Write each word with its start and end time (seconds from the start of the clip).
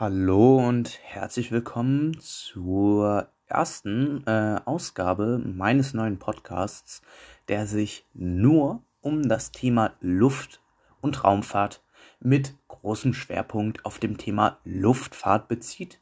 Hallo 0.00 0.66
und 0.66 0.98
herzlich 1.02 1.52
willkommen 1.52 2.18
zur 2.20 3.28
ersten 3.44 4.26
äh, 4.26 4.58
Ausgabe 4.64 5.36
meines 5.44 5.92
neuen 5.92 6.18
Podcasts, 6.18 7.02
der 7.48 7.66
sich 7.66 8.06
nur 8.14 8.82
um 9.02 9.28
das 9.28 9.52
Thema 9.52 9.92
Luft- 10.00 10.62
und 11.02 11.22
Raumfahrt 11.22 11.82
mit 12.18 12.54
großem 12.68 13.12
Schwerpunkt 13.12 13.84
auf 13.84 13.98
dem 13.98 14.16
Thema 14.16 14.56
Luftfahrt 14.64 15.48
bezieht. 15.48 16.00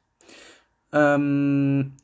Ähm, 0.92 1.96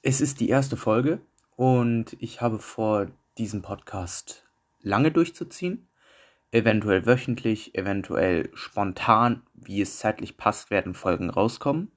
es 0.00 0.22
ist 0.22 0.40
die 0.40 0.48
erste 0.48 0.78
Folge 0.78 1.20
und 1.54 2.16
ich 2.18 2.40
habe 2.40 2.58
vor, 2.58 3.08
diesen 3.36 3.60
Podcast 3.60 4.48
lange 4.80 5.12
durchzuziehen 5.12 5.86
eventuell 6.52 7.06
wöchentlich, 7.06 7.74
eventuell 7.74 8.50
spontan, 8.54 9.42
wie 9.54 9.80
es 9.80 9.98
zeitlich 9.98 10.36
passt, 10.36 10.70
werden 10.70 10.94
Folgen 10.94 11.30
rauskommen. 11.30 11.90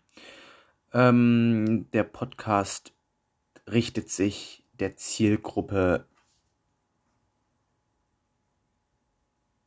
Ähm, 0.93 1.87
der 1.91 2.03
Podcast 2.03 2.93
richtet 3.67 4.09
sich 4.09 4.63
der 4.73 4.95
Zielgruppe 4.95 6.05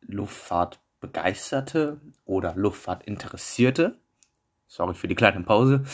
Luftfahrtbegeisterte 0.02 2.00
oder 2.24 2.54
Luftfahrtinteressierte. 2.54 3.98
Sorry 4.68 4.94
für 4.94 5.08
die 5.08 5.14
kleine 5.14 5.42
Pause. 5.42 5.84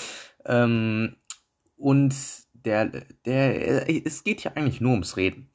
Ähm, 0.45 1.17
und 1.77 2.15
der, 2.53 2.87
der, 3.25 3.89
es 4.07 4.23
geht 4.25 4.45
ja 4.45 4.53
eigentlich 4.53 4.81
nur 4.81 4.93
ums 4.93 5.17
Reden. 5.17 5.51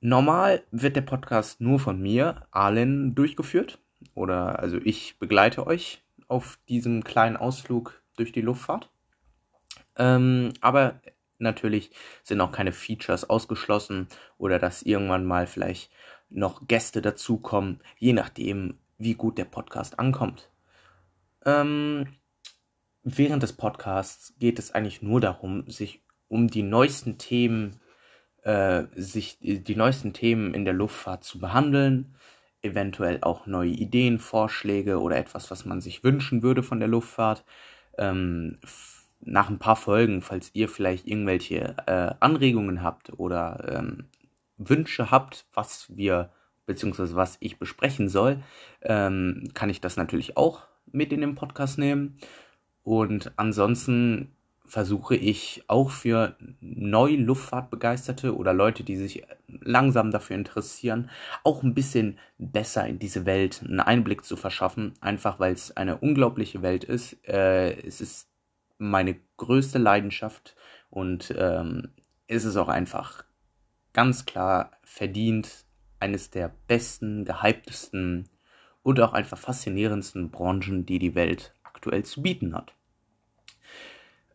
Normal 0.00 0.64
wird 0.70 0.96
der 0.96 1.02
Podcast 1.02 1.60
nur 1.60 1.78
von 1.78 2.00
mir, 2.00 2.46
Arlen, 2.50 3.14
durchgeführt. 3.14 3.78
Oder 4.14 4.58
also 4.58 4.78
ich 4.82 5.18
begleite 5.18 5.66
euch 5.66 6.02
auf 6.26 6.58
diesem 6.68 7.04
kleinen 7.04 7.36
Ausflug 7.36 8.02
durch 8.16 8.32
die 8.32 8.40
Luftfahrt. 8.40 8.90
Ähm, 9.96 10.54
aber 10.60 11.00
natürlich 11.38 11.90
sind 12.22 12.40
auch 12.40 12.52
keine 12.52 12.72
Features 12.72 13.28
ausgeschlossen 13.28 14.08
oder 14.38 14.58
dass 14.58 14.82
irgendwann 14.82 15.24
mal 15.24 15.46
vielleicht 15.46 15.90
noch 16.30 16.66
Gäste 16.68 17.02
dazukommen, 17.02 17.80
je 17.98 18.12
nachdem, 18.12 18.78
wie 18.98 19.14
gut 19.14 19.36
der 19.36 19.44
Podcast 19.44 19.98
ankommt. 19.98 20.50
Ähm, 21.44 22.06
während 23.02 23.42
des 23.42 23.54
Podcasts 23.54 24.34
geht 24.38 24.58
es 24.58 24.70
eigentlich 24.72 25.02
nur 25.02 25.20
darum, 25.20 25.68
sich 25.68 26.02
um 26.28 26.48
die 26.48 26.62
neuesten 26.62 27.18
Themen 27.18 27.79
äh, 28.42 28.84
sich 28.94 29.38
die 29.40 29.76
neuesten 29.76 30.12
Themen 30.12 30.54
in 30.54 30.64
der 30.64 30.74
Luftfahrt 30.74 31.24
zu 31.24 31.38
behandeln, 31.38 32.14
eventuell 32.62 33.18
auch 33.22 33.46
neue 33.46 33.70
Ideen, 33.70 34.18
Vorschläge 34.18 35.00
oder 35.00 35.16
etwas, 35.16 35.50
was 35.50 35.64
man 35.64 35.80
sich 35.80 36.04
wünschen 36.04 36.42
würde 36.42 36.62
von 36.62 36.78
der 36.78 36.88
Luftfahrt. 36.88 37.44
Ähm, 37.98 38.58
nach 39.22 39.50
ein 39.50 39.58
paar 39.58 39.76
Folgen, 39.76 40.22
falls 40.22 40.50
ihr 40.54 40.68
vielleicht 40.68 41.06
irgendwelche 41.06 41.76
äh, 41.86 42.14
Anregungen 42.20 42.82
habt 42.82 43.12
oder 43.18 43.78
ähm, 43.78 44.08
Wünsche 44.56 45.10
habt, 45.10 45.46
was 45.52 45.94
wir 45.94 46.30
beziehungsweise 46.66 47.16
was 47.16 47.36
ich 47.40 47.58
besprechen 47.58 48.08
soll, 48.08 48.42
ähm, 48.82 49.48
kann 49.54 49.70
ich 49.70 49.80
das 49.80 49.96
natürlich 49.96 50.36
auch 50.36 50.66
mit 50.92 51.12
in 51.12 51.20
den 51.20 51.34
Podcast 51.34 51.78
nehmen. 51.78 52.18
Und 52.82 53.32
ansonsten 53.36 54.32
versuche 54.70 55.16
ich 55.16 55.64
auch 55.66 55.90
für 55.90 56.36
neue 56.60 57.16
Luftfahrtbegeisterte 57.16 58.36
oder 58.36 58.52
Leute, 58.52 58.84
die 58.84 58.96
sich 58.96 59.24
langsam 59.48 60.12
dafür 60.12 60.36
interessieren, 60.36 61.10
auch 61.42 61.64
ein 61.64 61.74
bisschen 61.74 62.18
besser 62.38 62.86
in 62.86 63.00
diese 63.00 63.26
Welt 63.26 63.62
einen 63.64 63.80
Einblick 63.80 64.24
zu 64.24 64.36
verschaffen, 64.36 64.94
einfach 65.00 65.40
weil 65.40 65.52
es 65.52 65.76
eine 65.76 65.98
unglaubliche 65.98 66.62
Welt 66.62 66.84
ist. 66.84 67.16
Äh, 67.26 67.84
es 67.84 68.00
ist 68.00 68.28
meine 68.78 69.16
größte 69.38 69.78
Leidenschaft 69.78 70.54
und 70.88 71.34
ähm, 71.36 71.88
es 72.28 72.44
ist 72.44 72.56
auch 72.56 72.68
einfach 72.68 73.24
ganz 73.92 74.24
klar 74.24 74.70
verdient 74.84 75.64
eines 75.98 76.30
der 76.30 76.54
besten, 76.68 77.24
gehyptesten 77.24 78.28
und 78.84 79.00
auch 79.00 79.14
einfach 79.14 79.36
faszinierendsten 79.36 80.30
Branchen, 80.30 80.86
die 80.86 81.00
die 81.00 81.16
Welt 81.16 81.54
aktuell 81.64 82.04
zu 82.04 82.22
bieten 82.22 82.54
hat. 82.54 82.72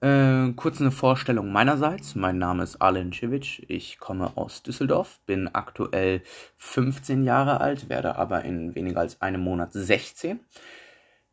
Äh, 0.02 0.52
kurz 0.56 0.82
eine 0.82 0.92
Vorstellung 0.92 1.52
meinerseits. 1.52 2.16
Mein 2.16 2.38
Name 2.38 2.64
ist 2.64 2.82
Alen 2.82 3.14
Civic. 3.14 3.66
Ich 3.70 3.98
komme 3.98 4.36
aus 4.36 4.62
Düsseldorf, 4.62 5.20
bin 5.26 5.48
aktuell 5.54 6.22
15 6.58 7.24
Jahre 7.24 7.62
alt, 7.62 7.88
werde 7.88 8.18
aber 8.18 8.44
in 8.44 8.76
weniger 8.76 9.00
als 9.00 9.22
einem 9.22 9.42
Monat 9.42 9.72
16. 9.72 10.40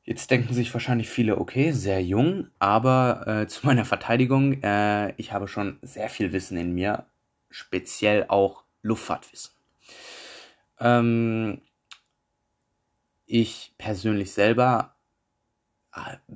Jetzt 0.05 0.31
denken 0.31 0.55
sich 0.55 0.73
wahrscheinlich 0.73 1.09
viele, 1.09 1.39
okay, 1.39 1.73
sehr 1.73 2.03
jung, 2.03 2.49
aber 2.59 3.25
äh, 3.27 3.47
zu 3.49 3.67
meiner 3.67 3.85
Verteidigung, 3.85 4.63
äh, 4.63 5.13
ich 5.17 5.33
habe 5.33 5.49
schon 5.49 5.79
sehr 5.83 6.09
viel 6.09 6.33
Wissen 6.33 6.57
in 6.57 6.73
mir, 6.73 7.07
speziell 7.51 8.27
auch 8.29 8.65
Luftfahrtwissen. 8.83 9.53
Ähm, 10.81 11.63
ich 13.27 13.75
persönlich 13.79 14.33
selber 14.33 14.92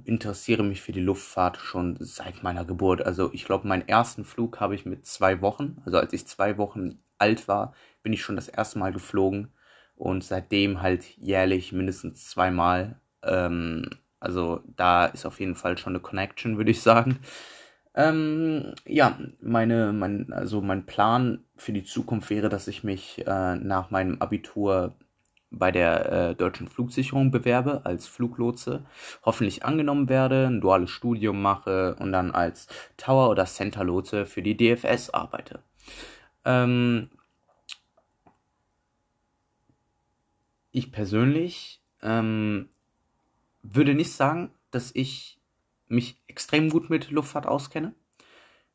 interessiere 0.04 0.62
mich 0.62 0.82
für 0.82 0.92
die 0.92 1.00
Luftfahrt 1.00 1.56
schon 1.58 1.96
seit 2.00 2.42
meiner 2.42 2.64
Geburt. 2.64 3.04
Also 3.04 3.30
ich 3.32 3.44
glaube, 3.44 3.66
meinen 3.68 3.88
ersten 3.88 4.24
Flug 4.24 4.60
habe 4.60 4.74
ich 4.74 4.84
mit 4.84 5.06
zwei 5.06 5.40
Wochen, 5.40 5.80
also 5.84 5.98
als 5.98 6.12
ich 6.12 6.26
zwei 6.26 6.58
Wochen 6.58 6.98
alt 7.18 7.48
war, 7.48 7.74
bin 8.02 8.12
ich 8.12 8.22
schon 8.22 8.36
das 8.36 8.48
erste 8.48 8.78
Mal 8.78 8.92
geflogen 8.92 9.48
und 9.96 10.22
seitdem 10.24 10.82
halt 10.82 11.04
jährlich 11.16 11.72
mindestens 11.72 12.28
zweimal. 12.28 13.00
Ähm, 13.22 13.88
also 14.20 14.60
da 14.76 15.06
ist 15.06 15.26
auf 15.26 15.40
jeden 15.40 15.54
Fall 15.56 15.78
schon 15.78 15.94
eine 15.94 16.00
Connection, 16.00 16.58
würde 16.58 16.70
ich 16.70 16.82
sagen. 16.82 17.18
Ähm, 17.94 18.74
ja, 18.84 19.18
meine, 19.40 19.92
mein, 19.92 20.32
also 20.32 20.60
mein 20.60 20.84
Plan 20.84 21.44
für 21.56 21.72
die 21.72 21.84
Zukunft 21.84 22.28
wäre, 22.28 22.50
dass 22.50 22.68
ich 22.68 22.84
mich 22.84 23.26
äh, 23.26 23.56
nach 23.56 23.90
meinem 23.90 24.20
Abitur 24.20 24.94
bei 25.50 25.70
der 25.70 26.12
äh, 26.12 26.34
deutschen 26.34 26.68
Flugsicherung 26.68 27.30
bewerbe 27.30 27.82
als 27.84 28.06
Fluglotse, 28.06 28.84
hoffentlich 29.24 29.64
angenommen 29.64 30.08
werde, 30.08 30.46
ein 30.46 30.60
duales 30.60 30.90
Studium 30.90 31.40
mache 31.40 31.96
und 31.98 32.12
dann 32.12 32.32
als 32.32 32.66
Tower- 32.96 33.30
oder 33.30 33.46
Center-Lotse 33.46 34.26
für 34.26 34.42
die 34.42 34.56
DFS 34.56 35.10
arbeite. 35.10 35.62
Ähm, 36.44 37.10
ich 40.72 40.92
persönlich 40.92 41.80
ähm, 42.02 42.68
würde 43.62 43.94
nicht 43.94 44.12
sagen, 44.12 44.50
dass 44.70 44.90
ich 44.94 45.40
mich 45.88 46.20
extrem 46.26 46.70
gut 46.70 46.90
mit 46.90 47.10
Luftfahrt 47.10 47.46
auskenne. 47.46 47.94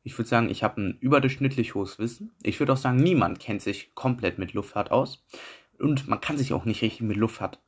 Ich 0.04 0.18
würde 0.18 0.28
sagen, 0.28 0.50
ich 0.50 0.64
habe 0.64 0.80
ein 0.80 0.98
überdurchschnittlich 0.98 1.74
hohes 1.74 1.98
Wissen. 1.98 2.32
Ich 2.42 2.58
würde 2.58 2.72
auch 2.72 2.78
sagen, 2.78 2.96
niemand 2.96 3.38
kennt 3.38 3.62
sich 3.62 3.94
komplett 3.94 4.38
mit 4.38 4.52
Luftfahrt 4.52 4.90
aus. 4.90 5.24
Und 5.82 6.06
man 6.08 6.20
kann 6.20 6.38
sich 6.38 6.52
auch 6.52 6.64
nicht 6.64 6.82
richtig 6.82 7.00
mit 7.02 7.16
Luftfahrt 7.16 7.60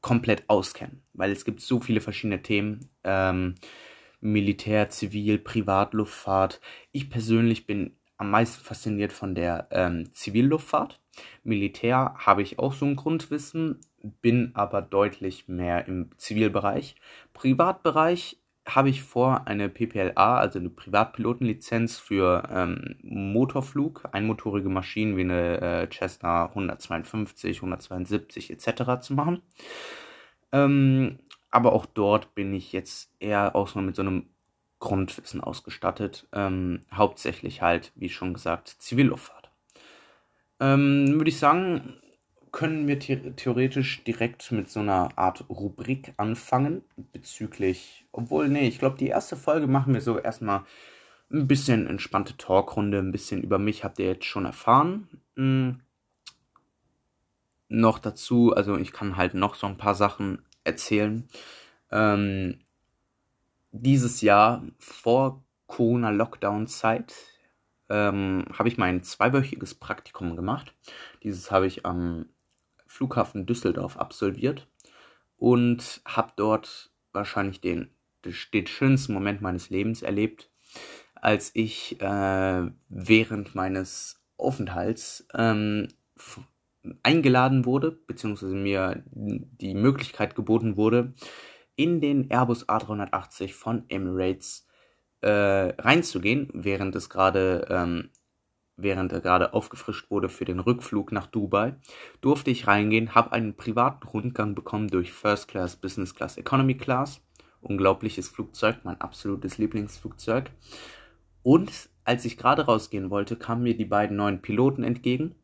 komplett 0.00 0.44
auskennen, 0.48 1.02
weil 1.14 1.32
es 1.32 1.44
gibt 1.44 1.60
so 1.60 1.80
viele 1.80 2.00
verschiedene 2.00 2.42
Themen. 2.42 2.88
Ähm, 3.02 3.56
Militär, 4.20 4.88
Zivil, 4.88 5.38
Privatluftfahrt. 5.38 6.60
Ich 6.92 7.10
persönlich 7.10 7.66
bin 7.66 7.96
am 8.16 8.30
meisten 8.30 8.64
fasziniert 8.64 9.12
von 9.12 9.34
der 9.34 9.66
ähm, 9.70 10.12
Zivilluftfahrt. 10.12 11.00
Militär 11.42 12.14
habe 12.18 12.42
ich 12.42 12.58
auch 12.58 12.72
so 12.72 12.86
ein 12.86 12.96
Grundwissen, 12.96 13.80
bin 14.22 14.52
aber 14.54 14.80
deutlich 14.80 15.48
mehr 15.48 15.86
im 15.86 16.10
Zivilbereich. 16.16 16.94
Privatbereich 17.32 18.38
habe 18.66 18.88
ich 18.88 19.02
vor, 19.02 19.46
eine 19.46 19.68
PPLA, 19.68 20.38
also 20.38 20.58
eine 20.58 20.70
Privatpilotenlizenz 20.70 21.98
für 21.98 22.42
ähm, 22.50 22.96
Motorflug, 23.02 24.08
einmotorige 24.12 24.68
Maschinen 24.68 25.16
wie 25.16 25.22
eine 25.22 25.60
äh, 25.60 25.88
Cessna 25.88 26.46
152, 26.46 27.58
172 27.58 28.50
etc. 28.50 29.00
zu 29.00 29.14
machen. 29.14 29.42
Ähm, 30.52 31.20
aber 31.50 31.72
auch 31.72 31.86
dort 31.86 32.34
bin 32.34 32.52
ich 32.52 32.72
jetzt 32.72 33.14
eher 33.20 33.54
auch 33.54 33.68
so 33.68 33.80
mit 33.80 33.94
so 33.94 34.02
einem 34.02 34.26
Grundwissen 34.80 35.40
ausgestattet. 35.40 36.26
Ähm, 36.32 36.84
hauptsächlich 36.92 37.62
halt, 37.62 37.92
wie 37.94 38.08
schon 38.08 38.34
gesagt, 38.34 38.68
Zivilluftfahrt. 38.68 39.50
Ähm, 40.58 41.14
Würde 41.14 41.30
ich 41.30 41.38
sagen, 41.38 42.00
können 42.56 42.88
wir 42.88 42.98
theoretisch 42.98 44.02
direkt 44.04 44.50
mit 44.50 44.70
so 44.70 44.80
einer 44.80 45.18
Art 45.18 45.44
Rubrik 45.50 46.14
anfangen 46.16 46.82
bezüglich, 47.12 48.06
obwohl, 48.12 48.48
nee, 48.48 48.66
ich 48.66 48.78
glaube, 48.78 48.96
die 48.96 49.08
erste 49.08 49.36
Folge 49.36 49.66
machen 49.66 49.92
wir 49.92 50.00
so 50.00 50.18
erstmal 50.18 50.64
ein 51.30 51.46
bisschen 51.46 51.86
entspannte 51.86 52.38
Talkrunde, 52.38 52.96
ein 52.96 53.12
bisschen 53.12 53.42
über 53.42 53.58
mich 53.58 53.84
habt 53.84 53.98
ihr 53.98 54.06
jetzt 54.06 54.24
schon 54.24 54.46
erfahren. 54.46 55.06
Hm. 55.36 55.80
Noch 57.68 57.98
dazu, 57.98 58.54
also 58.54 58.78
ich 58.78 58.90
kann 58.90 59.18
halt 59.18 59.34
noch 59.34 59.54
so 59.54 59.66
ein 59.66 59.76
paar 59.76 59.94
Sachen 59.94 60.38
erzählen. 60.64 61.28
Ähm, 61.90 62.60
dieses 63.70 64.22
Jahr 64.22 64.62
vor 64.78 65.44
Corona-Lockdown-Zeit 65.66 67.12
ähm, 67.90 68.46
habe 68.58 68.70
ich 68.70 68.78
mein 68.78 69.02
zweiwöchiges 69.02 69.74
Praktikum 69.74 70.36
gemacht. 70.36 70.74
Dieses 71.22 71.50
habe 71.50 71.66
ich 71.66 71.84
am 71.84 72.30
Flughafen 72.96 73.46
Düsseldorf 73.46 73.96
absolviert 73.96 74.66
und 75.36 76.00
habe 76.06 76.32
dort 76.36 76.90
wahrscheinlich 77.12 77.60
den 77.60 77.90
den 78.52 78.66
schönsten 78.66 79.12
Moment 79.12 79.40
meines 79.40 79.70
Lebens 79.70 80.02
erlebt, 80.02 80.50
als 81.14 81.50
ich 81.54 82.00
äh, 82.00 82.70
während 82.88 83.54
meines 83.54 84.20
Aufenthalts 84.36 85.26
ähm, 85.34 85.88
eingeladen 87.02 87.64
wurde, 87.64 87.92
beziehungsweise 87.92 88.54
mir 88.54 89.02
die 89.06 89.74
Möglichkeit 89.74 90.34
geboten 90.34 90.76
wurde, 90.76 91.14
in 91.74 92.00
den 92.00 92.30
Airbus 92.30 92.68
A380 92.68 93.52
von 93.52 93.84
Emirates 93.88 94.66
äh, 95.20 95.28
reinzugehen, 95.28 96.50
während 96.52 96.94
es 96.96 97.10
gerade 97.10 97.66
ähm, 97.70 98.10
während 98.76 99.12
er 99.12 99.20
gerade 99.20 99.54
aufgefrischt 99.54 100.10
wurde 100.10 100.28
für 100.28 100.44
den 100.44 100.60
Rückflug 100.60 101.12
nach 101.12 101.26
Dubai, 101.26 101.74
durfte 102.20 102.50
ich 102.50 102.66
reingehen, 102.66 103.14
habe 103.14 103.32
einen 103.32 103.56
privaten 103.56 104.06
Rundgang 104.06 104.54
bekommen 104.54 104.88
durch 104.88 105.12
First 105.12 105.48
Class, 105.48 105.76
Business 105.76 106.14
Class, 106.14 106.36
Economy 106.36 106.76
Class. 106.76 107.22
Unglaubliches 107.60 108.28
Flugzeug, 108.28 108.76
mein 108.84 109.00
absolutes 109.00 109.58
Lieblingsflugzeug. 109.58 110.50
Und 111.42 111.88
als 112.04 112.24
ich 112.24 112.36
gerade 112.36 112.66
rausgehen 112.66 113.10
wollte, 113.10 113.34
kamen 113.36 113.64
mir 113.64 113.76
die 113.76 113.84
beiden 113.84 114.16
neuen 114.16 114.40
Piloten 114.40 114.84
entgegen. 114.84 115.34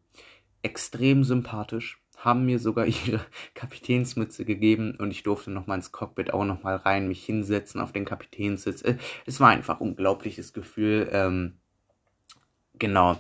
Extrem 0.62 1.25
sympathisch, 1.25 2.02
haben 2.17 2.46
mir 2.46 2.58
sogar 2.58 2.87
ihre 3.06 3.20
Kapitänsmütze 3.55 4.44
gegeben 4.44 4.96
und 4.99 5.11
ich 5.11 5.23
durfte 5.23 5.50
nochmal 5.50 5.79
ins 5.79 5.93
Cockpit 5.93 6.32
auch 6.32 6.44
nochmal 6.44 6.76
rein, 6.76 7.08
mich 7.08 7.25
hinsetzen 7.25 7.81
auf 7.81 7.93
den 7.93 8.05
Kapitänssitz. 8.05 8.82
Äh, 8.82 8.96
es 9.26 9.40
war 9.40 9.50
einfach 9.50 9.81
ein 9.81 9.88
unglaubliches 9.88 10.52
Gefühl. 10.52 11.08
Ähm, 11.12 11.58
Genau. 12.82 13.17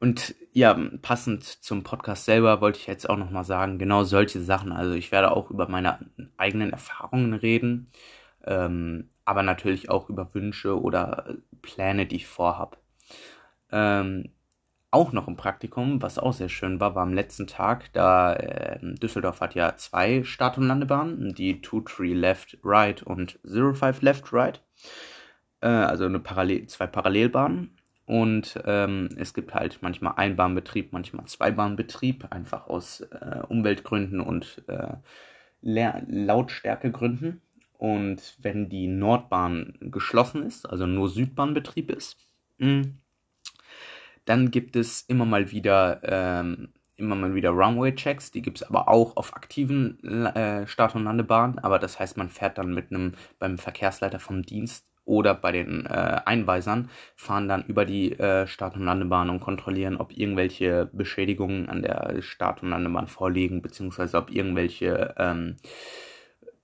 Und 0.00 0.34
ja, 0.52 0.78
passend 1.00 1.44
zum 1.44 1.82
Podcast 1.82 2.26
selber 2.26 2.60
wollte 2.60 2.78
ich 2.78 2.86
jetzt 2.86 3.08
auch 3.08 3.16
nochmal 3.16 3.44
sagen, 3.44 3.78
genau 3.78 4.04
solche 4.04 4.42
Sachen. 4.42 4.70
Also 4.70 4.92
ich 4.92 5.10
werde 5.12 5.30
auch 5.30 5.50
über 5.50 5.66
meine 5.66 5.98
eigenen 6.36 6.72
Erfahrungen 6.72 7.32
reden, 7.32 7.90
ähm, 8.44 9.08
aber 9.24 9.42
natürlich 9.42 9.88
auch 9.88 10.10
über 10.10 10.34
Wünsche 10.34 10.78
oder 10.78 11.36
Pläne, 11.62 12.04
die 12.04 12.16
ich 12.16 12.26
vorhab. 12.26 12.76
Ähm, 13.70 14.28
auch 14.90 15.12
noch 15.12 15.26
im 15.26 15.36
Praktikum, 15.36 16.02
was 16.02 16.18
auch 16.18 16.34
sehr 16.34 16.50
schön 16.50 16.80
war, 16.80 16.94
war 16.94 17.04
am 17.04 17.14
letzten 17.14 17.46
Tag, 17.46 17.90
da 17.94 18.34
äh, 18.34 18.78
Düsseldorf 18.82 19.40
hat 19.40 19.54
ja 19.54 19.74
zwei 19.76 20.22
Start- 20.22 20.58
und 20.58 20.66
Landebahnen, 20.66 21.32
die 21.34 21.62
2-3 21.62 22.14
Left 22.14 22.58
Right 22.62 23.02
und 23.02 23.40
0-5 23.42 24.04
Left 24.04 24.34
Right. 24.34 24.60
Äh, 25.62 25.68
also 25.68 26.04
eine 26.04 26.20
Parallel, 26.20 26.66
zwei 26.66 26.86
Parallelbahnen. 26.86 27.78
Und 28.12 28.60
ähm, 28.66 29.08
es 29.16 29.32
gibt 29.32 29.54
halt 29.54 29.78
manchmal 29.80 30.12
Einbahnbetrieb, 30.16 30.92
manchmal 30.92 31.24
Zweibahnbetrieb, 31.24 32.26
einfach 32.28 32.66
aus 32.66 33.00
äh, 33.00 33.40
Umweltgründen 33.48 34.20
und 34.20 34.62
äh, 34.66 34.96
Lautstärkegründen. 35.62 37.40
Und 37.78 38.36
wenn 38.42 38.68
die 38.68 38.86
Nordbahn 38.86 39.78
geschlossen 39.80 40.42
ist, 40.42 40.68
also 40.68 40.84
nur 40.84 41.08
Südbahnbetrieb 41.08 41.90
ist, 41.90 42.18
hm, 42.58 42.98
dann 44.26 44.50
gibt 44.50 44.76
es 44.76 45.00
immer 45.08 45.24
mal 45.24 45.50
wieder 45.50 46.02
ähm, 46.04 46.68
immer 46.96 47.14
mal 47.14 47.34
wieder 47.34 47.48
Runway-Checks. 47.48 48.30
Die 48.30 48.42
gibt 48.42 48.60
es 48.60 48.68
aber 48.68 48.88
auch 48.88 49.16
auf 49.16 49.34
aktiven 49.34 50.04
äh, 50.04 50.66
Start- 50.66 50.94
und 50.96 51.04
Landebahnen. 51.04 51.60
Aber 51.60 51.78
das 51.78 51.98
heißt, 51.98 52.18
man 52.18 52.28
fährt 52.28 52.58
dann 52.58 52.74
mit 52.74 52.90
einem 52.90 53.14
beim 53.38 53.56
Verkehrsleiter 53.56 54.20
vom 54.20 54.42
Dienst 54.42 54.91
oder 55.04 55.34
bei 55.34 55.52
den 55.52 55.86
äh, 55.86 56.20
Einweisern 56.24 56.90
fahren 57.16 57.48
dann 57.48 57.64
über 57.64 57.84
die 57.84 58.12
äh, 58.12 58.46
Start- 58.46 58.76
und 58.76 58.84
Landebahn 58.84 59.30
und 59.30 59.40
kontrollieren, 59.40 59.96
ob 59.96 60.16
irgendwelche 60.16 60.88
Beschädigungen 60.92 61.68
an 61.68 61.82
der 61.82 62.22
Start- 62.22 62.62
und 62.62 62.70
Landebahn 62.70 63.08
vorliegen, 63.08 63.62
beziehungsweise 63.62 64.16
ob 64.18 64.30
irgendwelche 64.30 65.14
ähm, 65.18 65.56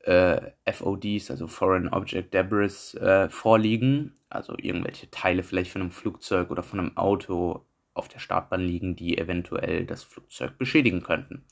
äh, 0.04 0.40
FODs, 0.72 1.30
also 1.30 1.48
Foreign 1.48 1.88
Object 1.88 2.32
Debris, 2.32 2.94
äh, 2.94 3.28
vorliegen, 3.28 4.16
also 4.30 4.54
irgendwelche 4.56 5.10
Teile 5.10 5.42
vielleicht 5.42 5.72
von 5.72 5.82
einem 5.82 5.90
Flugzeug 5.90 6.50
oder 6.50 6.62
von 6.62 6.78
einem 6.78 6.96
Auto 6.96 7.64
auf 7.94 8.08
der 8.08 8.20
Startbahn 8.20 8.60
liegen, 8.60 8.94
die 8.94 9.18
eventuell 9.18 9.84
das 9.84 10.04
Flugzeug 10.04 10.56
beschädigen 10.58 11.02
könnten. 11.02 11.44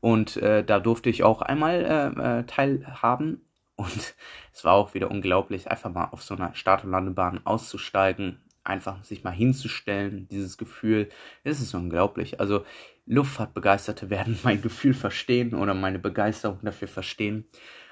Und 0.00 0.36
äh, 0.36 0.64
da 0.64 0.78
durfte 0.80 1.10
ich 1.10 1.24
auch 1.24 1.42
einmal 1.42 1.84
äh, 1.84 2.44
teilhaben 2.44 3.42
und 3.80 4.14
es 4.52 4.64
war 4.64 4.74
auch 4.74 4.94
wieder 4.94 5.10
unglaublich, 5.10 5.70
einfach 5.70 5.90
mal 5.90 6.06
auf 6.06 6.22
so 6.22 6.34
einer 6.34 6.54
Start- 6.54 6.84
und 6.84 6.90
Landebahn 6.90 7.40
auszusteigen, 7.44 8.40
einfach 8.62 9.02
sich 9.04 9.24
mal 9.24 9.30
hinzustellen, 9.30 10.28
dieses 10.28 10.58
Gefühl, 10.58 11.08
es 11.44 11.60
ist 11.60 11.74
unglaublich. 11.74 12.40
Also 12.40 12.64
Luftfahrtbegeisterte 13.06 14.10
werden 14.10 14.38
mein 14.44 14.62
Gefühl 14.62 14.94
verstehen 14.94 15.54
oder 15.54 15.74
meine 15.74 15.98
Begeisterung 15.98 16.60
dafür 16.62 16.88
verstehen. 16.88 17.46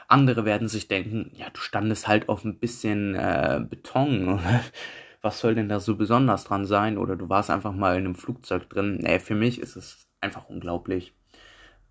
Andere 0.06 0.44
werden 0.44 0.68
sich 0.68 0.88
denken, 0.88 1.30
ja, 1.34 1.50
du 1.50 1.60
standest 1.60 2.08
halt 2.08 2.28
auf 2.28 2.44
ein 2.44 2.58
bisschen 2.58 3.14
äh, 3.14 3.60
Beton. 3.68 4.40
Was 5.20 5.40
soll 5.40 5.54
denn 5.54 5.68
da 5.68 5.80
so 5.80 5.96
besonders 5.96 6.44
dran 6.44 6.64
sein? 6.64 6.96
Oder 6.96 7.16
du 7.16 7.28
warst 7.28 7.50
einfach 7.50 7.72
mal 7.72 7.98
in 7.98 8.04
einem 8.04 8.14
Flugzeug 8.14 8.70
drin. 8.70 8.98
Nee, 9.02 9.18
für 9.18 9.34
mich 9.34 9.60
ist 9.60 9.76
es 9.76 10.06
einfach 10.20 10.48
unglaublich. 10.48 11.12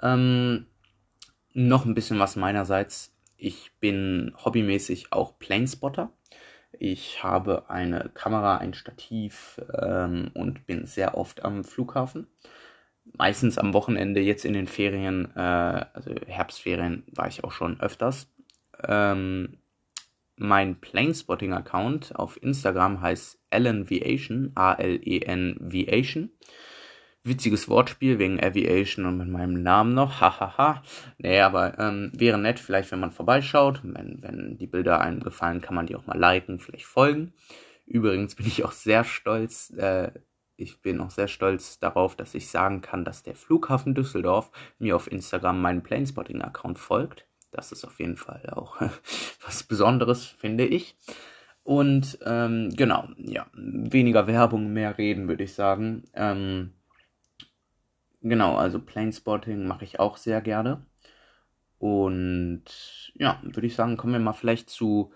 Ähm, 0.02 0.66
noch 1.54 1.86
ein 1.86 1.94
bisschen 1.94 2.20
was 2.20 2.36
meinerseits. 2.36 3.17
Ich 3.38 3.72
bin 3.80 4.34
hobbymäßig 4.44 5.14
auch 5.14 5.38
Planespotter. 5.38 6.12
Ich 6.80 7.24
habe 7.24 7.70
eine 7.70 8.10
Kamera, 8.14 8.58
ein 8.58 8.74
Stativ 8.74 9.62
ähm, 9.80 10.32
und 10.34 10.66
bin 10.66 10.86
sehr 10.86 11.18
oft 11.18 11.46
am 11.46 11.64
Flughafen. 11.64 12.28
Meistens 13.14 13.58
am 13.58 13.74
Wochenende, 13.74 14.20
jetzt 14.20 14.44
in 14.44 14.54
den 14.54 14.68
Ferien, 14.68 15.32
äh, 15.36 15.40
also 15.40 16.14
Herbstferien, 16.26 17.04
war 17.14 17.28
ich 17.28 17.44
auch 17.44 17.52
schon 17.52 17.80
öfters. 17.80 18.30
Ähm, 18.84 19.60
mein 20.36 20.80
Planespotting-Account 20.80 22.16
auf 22.16 22.42
Instagram 22.42 23.02
heißt 23.02 23.40
Alan 23.50 23.90
Viation, 23.90 24.52
A-L-E-N 24.56 25.58
Viation 25.60 26.32
witziges 27.28 27.70
Wortspiel 27.70 28.20
wegen 28.20 28.44
Aviation 28.44 29.06
und 29.06 29.18
mit 29.18 29.28
meinem 29.28 29.62
Namen 29.64 29.94
noch. 29.94 30.22
Hahaha. 30.22 30.84
nee, 31.18 31.40
aber 31.40 31.78
ähm, 31.80 32.12
wäre 32.16 32.38
nett, 32.38 32.60
vielleicht, 32.60 32.92
wenn 32.92 33.00
man 33.00 33.12
vorbeischaut. 33.12 33.82
Wenn, 33.84 34.22
wenn 34.22 34.58
die 34.58 34.68
Bilder 34.68 35.02
einem 35.02 35.22
gefallen, 35.22 35.62
kann 35.62 35.76
man 35.76 35.88
die 35.88 35.96
auch 35.96 36.06
mal 36.06 36.18
liken, 36.18 36.60
vielleicht 36.60 36.86
folgen. 36.86 37.34
Übrigens 37.86 38.36
bin 38.36 38.48
ich 38.48 38.66
auch 38.66 38.74
sehr 38.74 39.04
stolz, 39.04 39.72
äh, 39.78 40.12
ich 40.58 40.82
bin 40.82 41.00
auch 41.00 41.12
sehr 41.12 41.28
stolz 41.28 41.80
darauf, 41.80 42.16
dass 42.16 42.34
ich 42.34 42.50
sagen 42.50 42.82
kann, 42.82 43.06
dass 43.06 43.24
der 43.24 43.36
Flughafen 43.36 43.94
Düsseldorf 43.94 44.52
mir 44.80 44.96
auf 44.96 45.10
Instagram 45.10 45.62
meinen 45.62 45.84
Planespotting-Account 45.84 46.80
folgt. 46.80 47.28
Das 47.52 47.72
ist 47.72 47.86
auf 47.86 48.00
jeden 48.00 48.18
Fall 48.18 48.50
auch 48.52 48.82
was 49.46 49.64
Besonderes, 49.64 50.26
finde 50.26 50.66
ich. 50.66 50.98
Und 51.64 52.18
ähm, 52.26 52.72
genau, 52.76 53.08
ja, 53.18 53.46
weniger 53.54 54.26
Werbung, 54.26 54.74
mehr 54.74 54.98
reden, 54.98 55.28
würde 55.28 55.44
ich 55.44 55.54
sagen. 55.54 56.04
Ähm, 56.14 56.72
Genau, 58.22 58.56
also 58.58 58.80
Planespotting 58.80 59.68
mache 59.68 59.86
ich 59.86 60.00
auch 60.00 60.18
sehr 60.18 60.42
gerne. 60.42 60.86
Und 61.80 62.66
ja, 63.16 63.40
würde 63.44 63.68
ich 63.68 63.76
sagen, 63.76 63.98
kommen 63.98 64.14
wir 64.14 64.20
mal 64.20 64.34
vielleicht 64.34 64.70
zu 64.70 65.14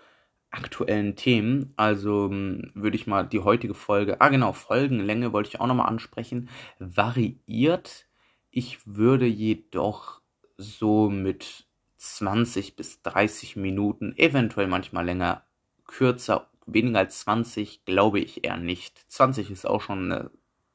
aktuellen 0.51 1.15
Themen. 1.15 1.74
Also 1.77 2.29
hm, 2.29 2.72
würde 2.75 2.98
ich 2.98 3.08
mal 3.08 3.25
die 3.27 3.39
heutige 3.41 3.74
Folge, 3.75 4.22
ah 4.22 4.29
genau, 4.29 4.53
Folgenlänge 4.53 5.34
wollte 5.34 5.50
ich 5.50 5.60
auch 5.62 5.67
nochmal 5.67 5.88
ansprechen, 5.89 6.50
variiert. 6.79 8.08
Ich 8.51 8.79
würde 8.86 9.25
jedoch 9.27 10.22
so 10.58 11.10
mit 11.10 11.67
20 11.98 12.75
bis 12.75 13.01
30 13.03 13.55
Minuten, 13.55 14.13
eventuell 14.17 14.67
manchmal 14.67 15.05
länger, 15.05 15.46
kürzer, 15.86 16.50
weniger 16.67 17.00
als 17.00 17.22
20, 17.22 17.86
glaube 17.86 18.20
ich 18.20 18.43
eher 18.46 18.58
nicht. 18.58 19.00
20 19.12 19.51
ist 19.51 19.65
auch 19.67 19.81
schon 19.81 20.12
eine 20.12 20.31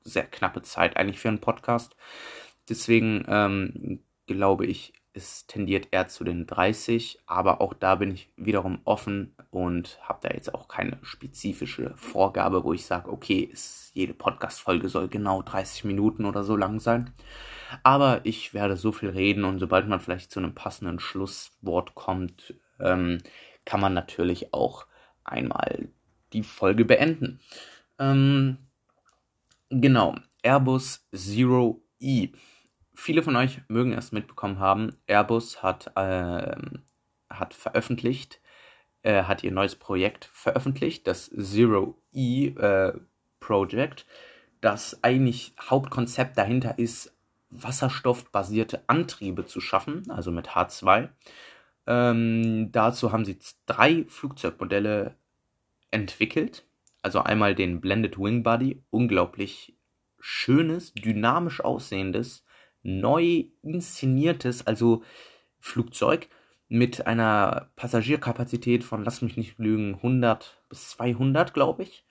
sehr 0.07 0.27
knappe 0.27 0.63
Zeit 0.63 0.97
eigentlich 0.97 1.21
für 1.21 1.29
einen 1.29 1.41
Podcast. 1.41 1.97
Deswegen 2.69 3.25
ähm, 3.29 4.01
glaube 4.27 4.67
ich, 4.67 4.93
es 5.17 5.47
tendiert 5.47 5.89
eher 5.93 6.09
zu 6.09 6.25
den 6.25 6.47
30, 6.47 7.21
aber 7.27 7.63
auch 7.63 7.73
da 7.73 7.95
bin 7.95 8.13
ich 8.13 8.31
wiederum 8.37 8.81
offen 8.85 9.35
und 9.51 9.99
habe 10.03 10.19
da 10.23 10.35
jetzt 10.35 10.55
auch 10.55 10.69
keine 10.69 10.99
spezifische 11.03 11.95
Vorgabe, 11.97 12.65
wo 12.65 12.75
ich 12.75 12.85
sage, 12.85 13.11
okay, 13.11 13.41
ist, 13.41 13.93
jede 13.95 14.13
Podcast-Folge 14.13 14.91
soll 14.91 15.09
genau 15.09 15.41
30 15.41 15.85
Minuten 15.85 16.27
oder 16.27 16.45
so 16.45 16.55
lang 16.55 16.81
sein. 16.81 17.15
Aber 17.83 18.21
ich 18.25 18.53
werde 18.53 18.77
so 18.77 18.93
viel 18.93 19.09
reden 19.09 19.45
und 19.45 19.59
sobald 19.59 19.89
man 19.89 20.01
vielleicht 20.01 20.31
zu 20.31 20.39
einem 20.39 20.55
passenden 20.55 21.01
Schlusswort 21.01 21.95
kommt, 21.95 22.55
ähm, 22.79 23.19
kann 23.65 23.81
man 23.81 23.95
natürlich 23.95 24.53
auch 24.53 24.87
einmal 25.25 25.89
die 26.35 26.43
Folge 26.43 26.85
beenden. 26.85 27.41
Ähm, 27.99 28.59
Genau, 29.71 30.15
Airbus 30.43 31.07
Zero 31.13 31.83
E. 31.99 32.29
Viele 32.95 33.23
von 33.23 33.35
euch 33.37 33.61
mögen 33.69 33.93
es 33.93 34.13
mitbekommen 34.13 34.61
haben. 34.61 34.97
Airbus 35.07 35.63
hat, 35.63 35.91
äh, 35.97 36.57
hat 37.29 37.53
veröffentlicht, 37.53 38.41
äh, 39.03 39.25
hat 39.25 39.43
ihr 39.43 39.51
neues 39.51 39.75
Projekt 39.77 40.27
veröffentlicht, 40.33 41.07
das 41.09 41.31
Zero 41.31 42.01
E 42.13 42.49
äh, 42.49 42.93
Project. 43.41 44.07
Das 44.61 45.03
eigentlich 45.03 45.55
Hauptkonzept 45.61 46.39
dahinter 46.39 46.79
ist, 46.79 47.13
wasserstoffbasierte 47.51 48.85
Antriebe 48.89 49.47
zu 49.47 49.61
schaffen, 49.61 50.11
also 50.11 50.31
mit 50.31 50.51
H2. 50.51 51.09
Ähm, 51.87 52.71
dazu 52.73 53.13
haben 53.13 53.25
sie 53.25 53.39
drei 53.67 54.05
Flugzeugmodelle 54.09 55.17
entwickelt. 55.91 56.66
Also 57.07 57.21
einmal 57.21 57.55
den 57.55 57.81
Blended 57.81 58.19
Wing 58.19 58.43
Body, 58.43 58.83
unglaublich 58.91 59.77
schönes, 60.19 60.93
dynamisch 60.93 61.61
aussehendes, 61.61 62.45
neu 62.83 63.45
inszeniertes, 63.63 64.67
also 64.67 65.05
Flugzeug 65.61 66.29
mit 66.67 67.07
einer 67.07 67.71
Passagierkapazität 67.77 68.83
von, 68.83 69.05
lass 69.05 69.23
mich 69.23 69.37
nicht 69.37 69.57
lügen, 69.61 69.95
100 69.95 70.61
bis 70.69 70.89
200, 70.89 71.55
glaube 71.55 71.85
ich. 71.85 72.05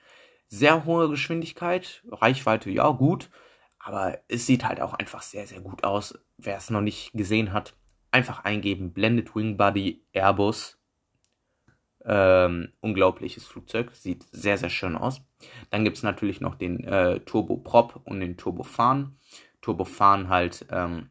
Sehr 0.48 0.86
hohe 0.86 1.10
Geschwindigkeit, 1.10 2.02
Reichweite, 2.10 2.70
ja, 2.70 2.90
gut. 2.92 3.30
Aber 3.80 4.20
es 4.30 4.46
sieht 4.46 4.64
halt 4.64 4.80
auch 4.80 4.94
einfach 4.94 5.24
sehr, 5.24 5.46
sehr 5.46 5.60
gut 5.60 5.84
aus. 5.84 6.18
Wer 6.38 6.56
es 6.56 6.70
noch 6.70 6.80
nicht 6.80 7.12
gesehen 7.12 7.52
hat, 7.52 7.76
einfach 8.12 8.46
eingeben. 8.46 8.94
Blended 8.94 9.36
Wing 9.36 9.58
Body 9.58 10.06
Airbus. 10.14 10.80
Ähm, 12.08 12.72
unglaubliches 12.82 13.46
Flugzeug. 13.48 13.96
Sieht 13.96 14.24
sehr, 14.32 14.58
sehr 14.58 14.70
schön 14.70 14.96
aus. 14.96 15.22
Dann 15.72 15.84
gibt 15.84 15.98
es 15.98 16.04
natürlich 16.04 16.40
noch 16.40 16.56
den 16.56 16.84
äh, 16.84 17.20
Turbo 17.22 17.58
Prop 17.58 18.02
und 18.06 18.20
den 18.20 18.38
Turbo 18.38 18.64
Fan. 18.64 19.18
Turbo 19.62 19.86
Fan 19.86 20.30
halt 20.30 20.68
ähm, 20.70 21.10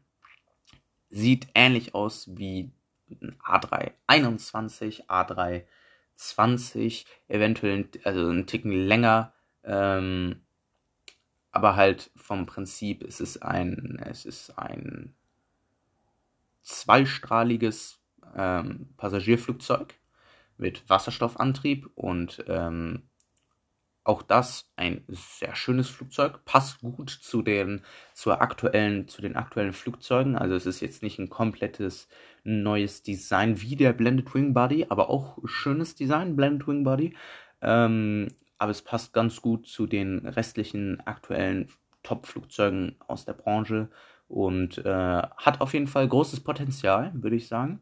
sieht 1.09 1.47
ähnlich 1.53 1.93
aus 1.93 2.29
wie 2.37 2.71
ein 3.09 3.35
A321, 3.43 5.07
A320, 5.07 7.05
eventuell 7.27 7.89
also 8.03 8.29
ein 8.29 8.47
Ticken 8.47 8.71
länger. 8.71 9.33
Ähm, 9.63 10.41
aber 11.51 11.75
halt 11.75 12.11
vom 12.15 12.45
Prinzip 12.45 13.03
es 13.03 13.19
ist 13.19 13.41
ein, 13.43 14.01
es 14.05 14.25
ist 14.25 14.57
ein 14.57 15.15
zweistrahliges 16.63 17.99
ähm, 18.35 18.89
Passagierflugzeug 18.97 19.95
mit 20.57 20.89
Wasserstoffantrieb 20.89 21.89
und 21.95 22.43
ähm, 22.47 23.03
auch 24.05 24.21
das 24.21 24.71
ein 24.75 25.03
sehr 25.07 25.55
schönes 25.55 25.89
Flugzeug, 25.89 26.45
passt 26.45 26.81
gut 26.81 27.09
zu 27.09 27.41
den, 27.41 27.81
zur 28.13 28.39
aktuellen, 28.39 29.07
zu 29.07 29.21
den 29.21 29.35
aktuellen 29.35 29.73
Flugzeugen. 29.73 30.37
Also 30.37 30.55
es 30.55 30.67
ist 30.67 30.79
jetzt 30.79 31.01
nicht 31.01 31.17
ein 31.17 31.29
komplettes 31.29 32.07
neues 32.43 33.01
Design 33.01 33.59
wie 33.61 33.75
der 33.75 33.93
Blended 33.93 34.33
Wing 34.35 34.53
Body, 34.53 34.85
aber 34.89 35.09
auch 35.09 35.39
schönes 35.45 35.95
Design, 35.95 36.35
Blended 36.35 36.67
Wing 36.67 36.83
Body. 36.83 37.15
Ähm, 37.61 38.27
aber 38.59 38.71
es 38.71 38.83
passt 38.83 39.11
ganz 39.11 39.41
gut 39.41 39.67
zu 39.67 39.87
den 39.87 40.27
restlichen 40.27 41.01
aktuellen 41.01 41.69
Top-Flugzeugen 42.03 42.95
aus 43.07 43.25
der 43.25 43.33
Branche 43.33 43.89
und 44.27 44.77
äh, 44.77 45.21
hat 45.37 45.61
auf 45.61 45.73
jeden 45.73 45.87
Fall 45.87 46.07
großes 46.07 46.41
Potenzial, 46.41 47.11
würde 47.15 47.35
ich 47.35 47.47
sagen. 47.47 47.81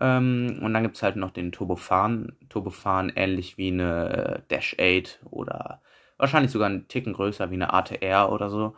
Ähm, 0.00 0.60
und 0.62 0.74
dann 0.74 0.82
gibt 0.82 0.96
es 0.96 1.02
halt 1.02 1.16
noch 1.16 1.30
den 1.30 1.52
Turbofan. 1.52 2.36
Turbofan 2.48 3.12
ähnlich 3.14 3.58
wie 3.58 3.68
eine 3.68 4.44
Dash 4.48 4.76
8 4.78 5.20
oder 5.30 5.82
wahrscheinlich 6.16 6.52
sogar 6.52 6.68
einen 6.68 6.88
Ticken 6.88 7.12
größer 7.12 7.50
wie 7.50 7.54
eine 7.54 7.72
ATR 7.72 8.30
oder 8.32 8.50
so. 8.50 8.76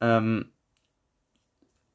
Ähm, 0.00 0.52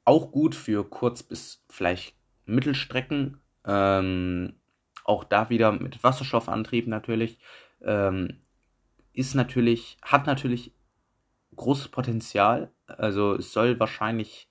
auch 0.06 0.32
gut 0.32 0.56
für 0.56 0.90
Kurz- 0.90 1.24
bis 1.24 1.64
vielleicht 1.70 2.16
Mittelstrecken. 2.46 3.42
Ähm, 3.66 4.56
auch 5.04 5.24
da 5.24 5.50
wieder 5.50 5.72
mit 5.72 6.04
Wasserstoffantrieb 6.04 6.88
natürlich. 6.88 7.40
Ähm, 7.82 8.42
ist 9.14 9.36
natürlich, 9.36 9.98
hat 10.02 10.28
natürlich 10.28 10.74
großes 11.56 11.90
Potenzial. 11.90 12.72
Also 12.86 13.36
es 13.36 13.52
soll 13.52 13.80
wahrscheinlich 13.80 14.47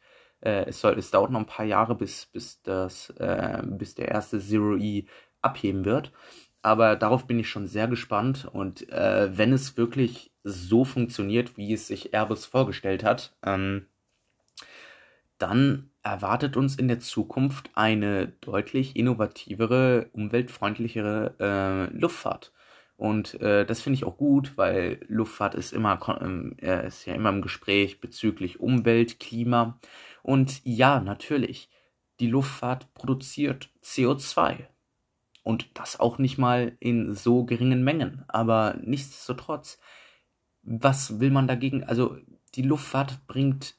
äh, 0.47 0.67
es, 0.69 0.81
soll, 0.81 0.99
es 0.99 1.11
dauert 1.11 1.31
noch 1.31 1.41
ein 1.41 1.47
paar 1.47 1.67
Jahre, 1.67 1.95
bis, 1.97 2.27
bis, 2.27 2.63
das, 2.63 3.11
äh, 3.19 3.63
bis 3.65 3.95
der 3.95 4.09
erste 4.09 4.39
Zero 4.41 4.77
E 4.77 5.07
abheben 5.43 5.85
wird. 5.85 6.13
Aber 6.63 6.97
darauf 6.97 7.27
bin 7.27 7.39
ich 7.39 7.49
schon 7.49 7.67
sehr 7.67 7.89
gespannt. 7.89 8.49
Und 8.51 8.89
äh, 8.91 9.37
wenn 9.37 9.53
es 9.53 9.77
wirklich 9.77 10.33
so 10.45 10.85
funktioniert, 10.85 11.57
wie 11.57 11.73
es 11.73 11.89
sich 11.89 12.15
Airbus 12.15 12.47
vorgestellt 12.47 13.05
hat, 13.05 13.37
ähm, 13.45 13.87
dann 15.39 15.91
erwartet 16.03 16.57
uns 16.57 16.77
in 16.77 16.89
der 16.89 17.01
Zukunft 17.01 17.71
eine 17.75 18.29
deutlich 18.41 18.97
innovativere, 18.97 20.09
umweltfreundlichere 20.13 21.91
äh, 21.93 21.97
Luftfahrt. 21.99 22.53
Und 22.97 23.41
äh, 23.43 23.67
das 23.67 23.83
finde 23.83 23.99
ich 23.99 24.05
auch 24.05 24.17
gut, 24.17 24.57
weil 24.57 25.01
Luftfahrt 25.09 25.55
ist 25.55 25.73
immer 25.73 25.99
äh, 26.63 26.87
ist 26.87 27.05
ja 27.05 27.15
immer 27.15 27.29
im 27.29 27.43
Gespräch 27.43 28.01
bezüglich 28.01 28.59
Umwelt, 28.59 29.21
Klima. 29.21 29.79
Und 30.27 30.61
ja, 30.65 30.99
natürlich, 30.99 31.69
die 32.19 32.27
Luftfahrt 32.27 32.93
produziert 32.95 33.71
CO2. 33.85 34.67
Und 35.45 35.79
das 35.79 36.01
auch 36.01 36.19
nicht 36.19 36.37
mal 36.37 36.77
in 36.81 37.15
so 37.15 37.45
geringen 37.45 37.85
Mengen. 37.85 38.25
Aber 38.27 38.77
nichtsdestotrotz, 38.83 39.79
was 40.63 41.21
will 41.21 41.31
man 41.31 41.47
dagegen? 41.47 41.85
Also 41.85 42.17
die 42.57 42.63
Luftfahrt 42.63 43.29
bringt 43.29 43.77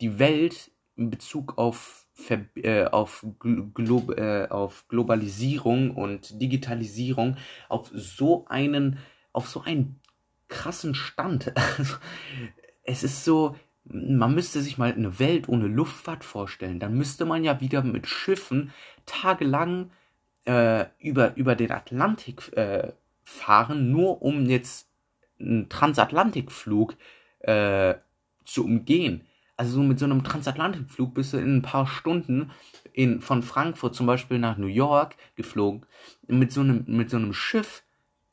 die 0.00 0.18
Welt 0.18 0.72
in 0.96 1.08
Bezug 1.08 1.56
auf, 1.56 2.08
Ver 2.14 2.46
äh, 2.56 2.86
auf, 2.86 3.24
Glo 3.38 4.10
äh, 4.10 4.48
auf 4.48 4.88
Globalisierung 4.88 5.92
und 5.92 6.42
Digitalisierung 6.42 7.36
auf 7.68 7.92
so 7.94 8.44
einen, 8.46 8.98
auf 9.32 9.48
so 9.48 9.60
einen 9.60 10.00
krassen 10.48 10.96
Stand. 10.96 11.52
Also, 11.78 11.94
es 12.82 13.04
ist 13.04 13.24
so, 13.24 13.54
man 13.84 14.34
müsste 14.34 14.60
sich 14.60 14.78
mal 14.78 14.92
eine 14.92 15.18
Welt 15.18 15.48
ohne 15.48 15.66
Luftfahrt 15.66 16.24
vorstellen. 16.24 16.80
Dann 16.80 16.94
müsste 16.94 17.24
man 17.24 17.44
ja 17.44 17.60
wieder 17.60 17.82
mit 17.82 18.06
Schiffen 18.06 18.72
tagelang 19.06 19.90
äh, 20.44 20.86
über, 20.98 21.36
über 21.36 21.54
den 21.54 21.72
Atlantik 21.72 22.52
äh, 22.56 22.92
fahren, 23.24 23.90
nur 23.90 24.22
um 24.22 24.46
jetzt 24.46 24.88
einen 25.38 25.68
Transatlantikflug 25.68 26.96
äh, 27.40 27.94
zu 28.44 28.64
umgehen. 28.64 29.26
Also 29.56 29.74
so 29.74 29.82
mit 29.82 29.98
so 29.98 30.06
einem 30.06 30.24
Transatlantikflug 30.24 31.14
bist 31.14 31.32
du 31.32 31.38
in 31.38 31.58
ein 31.58 31.62
paar 31.62 31.86
Stunden 31.86 32.50
in, 32.92 33.20
von 33.20 33.42
Frankfurt 33.42 33.94
zum 33.94 34.06
Beispiel 34.06 34.38
nach 34.38 34.56
New 34.56 34.66
York 34.66 35.16
geflogen. 35.36 35.84
Mit 36.26 36.52
so 36.52 36.60
einem, 36.60 36.84
mit 36.86 37.10
so 37.10 37.16
einem 37.16 37.32
Schiff 37.32 37.82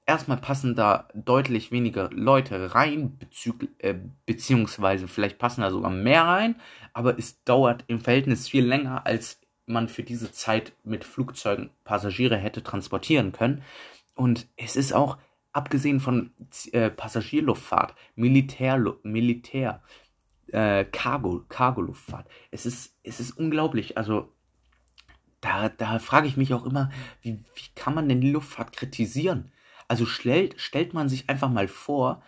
erstmal 0.08 0.38
passen 0.38 0.74
da 0.74 1.08
deutlich 1.14 1.72
weniger 1.72 2.10
Leute 2.12 2.74
rein, 2.74 3.20
äh, 3.80 3.94
beziehungsweise 4.26 5.08
vielleicht 5.08 5.38
passen 5.38 5.62
da 5.62 5.70
sogar 5.70 5.92
mehr 5.92 6.24
rein, 6.24 6.56
aber 6.94 7.20
es 7.20 7.44
dauert 7.44 7.84
im 7.88 8.00
Verhältnis 8.00 8.48
viel 8.48 8.66
länger, 8.66 9.06
als 9.06 9.40
man 9.68 9.90
für 9.90 10.04
diese 10.04 10.32
Zeit 10.32 10.72
mit 10.84 11.04
Flugzeugen 11.04 11.70
Passagiere 11.84 12.38
hätte 12.38 12.64
transportieren 12.64 13.34
können. 13.34 13.64
Und 14.16 14.48
es 14.56 14.76
ist 14.76 14.94
auch, 14.94 15.18
abgesehen 15.52 16.00
von 16.00 16.32
äh, 16.72 16.90
Passagierluftfahrt, 16.90 17.94
Militär, 18.16 18.80
Militär, 19.04 19.82
äh, 20.48 20.86
Cargo, 20.86 21.44
Cargo-Luftfahrt. 21.50 22.28
Es 22.52 22.66
ist, 22.66 22.96
es 23.04 23.20
ist 23.20 23.32
unglaublich. 23.32 23.98
Also, 23.98 24.32
da, 25.42 25.70
da 25.70 26.00
frage 26.00 26.28
ich 26.28 26.38
mich 26.38 26.54
auch 26.54 26.66
immer, 26.66 26.92
wie, 27.22 27.40
wie 27.56 27.76
kann 27.76 27.94
man 27.94 28.08
denn 28.08 28.22
die 28.22 28.32
Luftfahrt 28.32 28.72
kritisieren? 28.72 29.52
Also 29.88 30.06
stellt, 30.06 30.60
stellt 30.60 30.94
man 30.94 31.10
sich 31.10 31.30
einfach 31.30 31.50
mal 31.50 31.68
vor, 31.68 32.22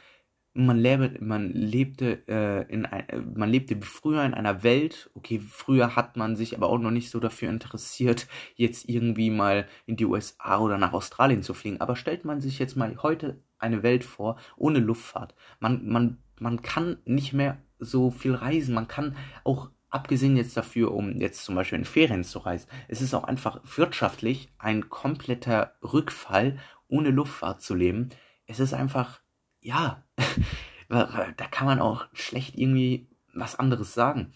man, 0.54 0.78
lebe, 0.78 1.16
man 1.20 1.52
lebte 1.52 2.28
äh, 2.28 2.72
in 2.72 2.86
ein, 2.86 3.34
man 3.36 3.50
lebte 3.50 3.78
früher 3.82 4.24
in 4.24 4.34
einer 4.34 4.64
Welt, 4.64 5.10
okay, 5.14 5.40
früher 5.40 5.96
hat 5.96 6.18
man 6.18 6.36
sich 6.36 6.56
aber 6.56 6.68
auch 6.68 6.80
noch 6.80 6.92
nicht 6.92 7.10
so 7.10 7.20
dafür 7.20 7.50
interessiert, 7.50 8.28
jetzt 8.56 8.90
irgendwie 8.90 9.30
mal 9.30 9.68
in 9.86 9.96
die 9.96 10.06
USA 10.06 10.60
oder 10.60 10.78
nach 10.78 10.94
Australien 10.94 11.44
zu 11.44 11.54
fliegen. 11.54 11.82
Aber 11.82 11.96
stellt 11.96 12.26
man 12.26 12.42
sich 12.42 12.60
jetzt 12.60 12.76
mal 12.76 12.98
heute 13.02 13.42
eine 13.58 13.84
Welt 13.84 14.04
vor 14.04 14.38
ohne 14.58 14.80
Luftfahrt. 14.80 15.36
Man, 15.60 15.88
man, 15.88 16.18
man 16.40 16.62
kann 16.62 16.98
nicht 17.06 17.34
mehr 17.34 17.58
so 17.78 18.12
viel 18.12 18.34
reisen. 18.34 18.74
Man 18.74 18.88
kann 18.88 19.16
auch 19.44 19.70
abgesehen 19.90 20.38
jetzt 20.38 20.56
dafür, 20.56 20.94
um 20.94 21.20
jetzt 21.20 21.44
zum 21.44 21.56
Beispiel 21.56 21.80
in 21.80 21.86
Ferien 21.86 22.24
zu 22.24 22.40
reisen, 22.40 22.70
es 22.88 23.02
ist 23.02 23.14
auch 23.14 23.24
einfach 23.24 23.60
wirtschaftlich 23.64 24.50
ein 24.60 24.90
kompletter 24.90 25.74
Rückfall 25.82 26.60
ohne 26.90 27.10
Luftfahrt 27.10 27.62
zu 27.62 27.76
leben, 27.76 28.10
es 28.46 28.60
ist 28.60 28.74
einfach, 28.74 29.22
ja, 29.62 30.04
da 30.90 31.46
kann 31.52 31.68
man 31.68 31.80
auch 31.80 32.08
schlecht 32.14 32.58
irgendwie 32.58 33.08
was 33.34 33.58
anderes 33.58 33.94
sagen. 33.94 34.34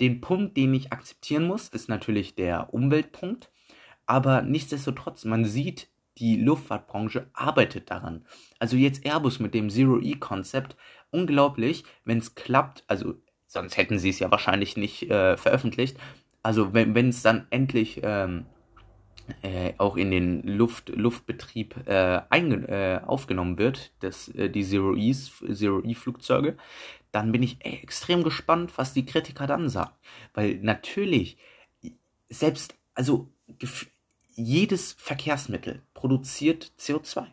Den 0.00 0.20
Punkt, 0.20 0.56
den 0.56 0.74
ich 0.74 0.92
akzeptieren 0.92 1.46
muss, 1.46 1.68
ist 1.68 1.88
natürlich 1.88 2.34
der 2.34 2.74
Umweltpunkt, 2.74 3.50
aber 4.06 4.42
nichtsdestotrotz, 4.42 5.24
man 5.24 5.44
sieht, 5.44 5.88
die 6.18 6.36
Luftfahrtbranche 6.36 7.28
arbeitet 7.32 7.90
daran. 7.90 8.24
Also 8.58 8.76
jetzt 8.76 9.04
Airbus 9.04 9.40
mit 9.40 9.54
dem 9.54 9.70
Zero-E-Konzept, 9.70 10.76
unglaublich, 11.10 11.84
wenn 12.04 12.18
es 12.18 12.34
klappt, 12.34 12.84
also 12.86 13.14
sonst 13.46 13.76
hätten 13.76 13.98
sie 13.98 14.10
es 14.10 14.18
ja 14.18 14.30
wahrscheinlich 14.30 14.76
nicht 14.76 15.10
äh, 15.10 15.36
veröffentlicht. 15.36 15.96
Also 16.42 16.74
wenn 16.74 17.08
es 17.08 17.22
dann 17.22 17.46
endlich 17.50 18.00
ähm, 18.02 18.46
äh, 19.42 19.72
auch 19.78 19.96
in 19.96 20.10
den 20.10 20.42
Luft, 20.42 20.90
Luftbetrieb 20.90 21.74
äh, 21.86 22.16
äh, 22.16 23.00
aufgenommen 23.04 23.58
wird, 23.58 23.92
das, 24.00 24.28
äh, 24.28 24.50
die 24.50 24.64
Zero-E's, 24.64 25.32
Zero-E-Flugzeuge, 25.50 26.56
dann 27.12 27.32
bin 27.32 27.42
ich 27.42 27.64
extrem 27.64 28.24
gespannt, 28.24 28.72
was 28.76 28.92
die 28.92 29.06
Kritiker 29.06 29.46
dann 29.46 29.68
sagen. 29.68 29.92
Weil 30.34 30.56
natürlich, 30.56 31.38
selbst, 32.28 32.74
also 32.94 33.28
jedes 34.34 34.92
Verkehrsmittel 34.94 35.82
produziert 35.94 36.72
CO2. 36.78 37.26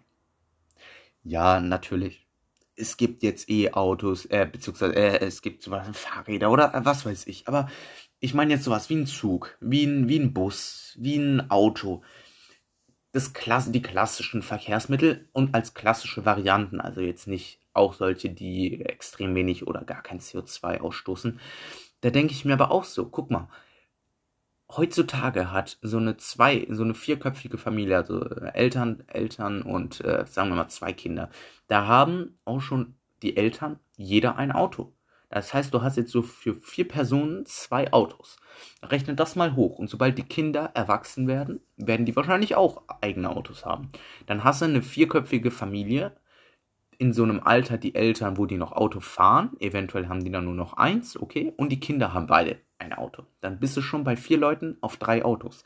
Ja, 1.24 1.60
natürlich. 1.60 2.28
Es 2.76 2.98
gibt 2.98 3.22
jetzt 3.24 3.50
E-Autos, 3.50 4.26
äh, 4.26 4.48
beziehungsweise 4.52 4.96
äh, 4.96 5.26
es 5.26 5.42
gibt 5.42 5.64
Fahrräder 5.64 6.52
oder 6.52 6.74
äh, 6.74 6.86
was 6.86 7.06
weiß 7.06 7.28
ich. 7.28 7.48
Aber 7.48 7.70
ich 8.22 8.36
meine 8.36 8.54
jetzt 8.54 8.64
sowas 8.64 8.90
wie 8.90 8.96
ein 8.96 9.08
Zug, 9.08 9.58
wie 9.60 9.84
ein, 9.84 10.08
wie 10.08 10.20
ein 10.20 10.34
Bus, 10.34 10.96
wie 11.00 11.18
ein 11.18 11.50
Auto. 11.50 12.04
Das 13.12 13.34
Klasse, 13.34 13.72
die 13.72 13.82
klassischen 13.82 14.44
Verkehrsmittel 14.44 15.28
und 15.34 15.56
als 15.56 15.74
klassische 15.74 16.24
Varianten, 16.24 16.80
also 16.80 17.02
jetzt 17.02 17.28
nicht 17.28 17.60
auch 17.74 17.94
solche, 17.94 18.30
die 18.30 18.82
extrem 18.86 19.36
wenig 19.36 19.68
oder 19.68 19.84
gar 19.84 20.04
kein 20.04 20.20
CO2 20.20 20.82
ausstoßen. 20.82 21.40
Da 22.02 22.12
denke 22.12 22.34
ich 22.34 22.46
mir 22.46 22.54
aber 22.54 22.72
auch 22.72 22.84
so, 22.84 23.10
guck 23.10 23.32
mal, 23.32 23.50
heutzutage 24.70 25.52
hat 25.52 25.80
so 25.82 25.98
eine 25.98 26.16
zwei, 26.18 26.68
so 26.70 26.84
eine 26.84 26.94
vierköpfige 26.94 27.58
Familie, 27.58 27.98
also 27.98 28.22
Eltern, 28.24 29.04
Eltern 29.08 29.64
und 29.64 30.02
äh, 30.02 30.26
sagen 30.28 30.50
wir 30.50 30.56
mal 30.56 30.70
zwei 30.70 30.94
Kinder, 30.94 31.30
da 31.68 31.88
haben 31.88 32.38
auch 32.46 32.62
schon 32.62 32.96
die 33.24 33.36
Eltern 33.36 33.80
jeder 33.98 34.38
ein 34.38 34.52
Auto. 34.52 34.94
Das 35.32 35.54
heißt, 35.54 35.74
du 35.74 35.82
hast 35.82 35.96
jetzt 35.96 36.12
so 36.12 36.22
für 36.22 36.54
vier 36.54 36.88
Personen 36.88 37.46
zwei 37.46 37.92
Autos. 37.94 38.38
Rechne 38.84 39.16
das 39.16 39.36
mal 39.36 39.56
hoch. 39.56 39.80
Und 39.80 39.90
sobald 39.90 40.18
die 40.18 40.24
Kinder 40.24 40.72
erwachsen 40.74 41.28
werden, 41.28 41.62
werden 41.78 42.06
die 42.06 42.16
wahrscheinlich 42.16 42.56
auch 42.56 42.84
eigene 43.02 43.30
Autos 43.30 43.66
haben. 43.66 43.90
Dann 44.26 44.44
hast 44.44 44.62
du 44.62 44.66
eine 44.66 44.82
vierköpfige 44.82 45.50
Familie. 45.50 46.16
In 46.98 47.14
so 47.14 47.24
einem 47.24 47.40
Alter 47.40 47.78
die 47.78 47.96
Eltern, 47.96 48.38
wo 48.38 48.46
die 48.46 48.58
noch 48.58 48.74
Auto 48.74 49.00
fahren. 49.00 49.52
Eventuell 49.60 50.08
haben 50.08 50.24
die 50.24 50.32
dann 50.32 50.46
nur 50.46 50.54
noch 50.54 50.74
eins, 50.74 51.18
okay. 51.18 51.54
Und 51.58 51.70
die 51.70 51.80
Kinder 51.80 52.14
haben 52.14 52.28
beide 52.28 52.58
ein 52.78 52.94
Auto. 52.94 53.24
Dann 53.40 53.60
bist 53.60 53.76
du 53.78 53.82
schon 53.82 54.04
bei 54.04 54.18
vier 54.18 54.38
Leuten 54.38 54.78
auf 54.82 54.98
drei 54.98 55.24
Autos. 55.24 55.64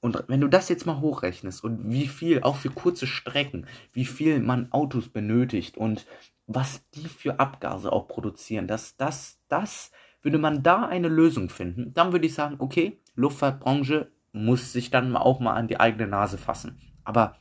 Und 0.00 0.24
wenn 0.26 0.40
du 0.40 0.48
das 0.48 0.68
jetzt 0.68 0.84
mal 0.84 1.00
hochrechnest 1.00 1.62
und 1.62 1.90
wie 1.90 2.08
viel, 2.08 2.42
auch 2.42 2.56
für 2.56 2.70
kurze 2.70 3.06
Strecken, 3.06 3.66
wie 3.92 4.04
viel 4.04 4.40
man 4.40 4.70
Autos 4.72 5.08
benötigt 5.08 5.78
und 5.78 6.06
was 6.46 6.88
die 6.90 7.08
für 7.08 7.40
Abgase 7.40 7.92
auch 7.92 8.08
produzieren, 8.08 8.66
das, 8.66 8.96
das, 8.96 9.40
das, 9.48 9.90
würde 10.22 10.38
man 10.38 10.62
da 10.62 10.86
eine 10.86 11.08
Lösung 11.08 11.50
finden, 11.50 11.92
dann 11.94 12.12
würde 12.12 12.26
ich 12.26 12.34
sagen, 12.34 12.56
okay, 12.58 13.00
Luftfahrtbranche 13.14 14.10
muss 14.32 14.72
sich 14.72 14.90
dann 14.90 15.14
auch 15.16 15.40
mal 15.40 15.54
an 15.54 15.68
die 15.68 15.78
eigene 15.78 16.06
Nase 16.06 16.38
fassen. 16.38 16.80
Aber 17.04 17.36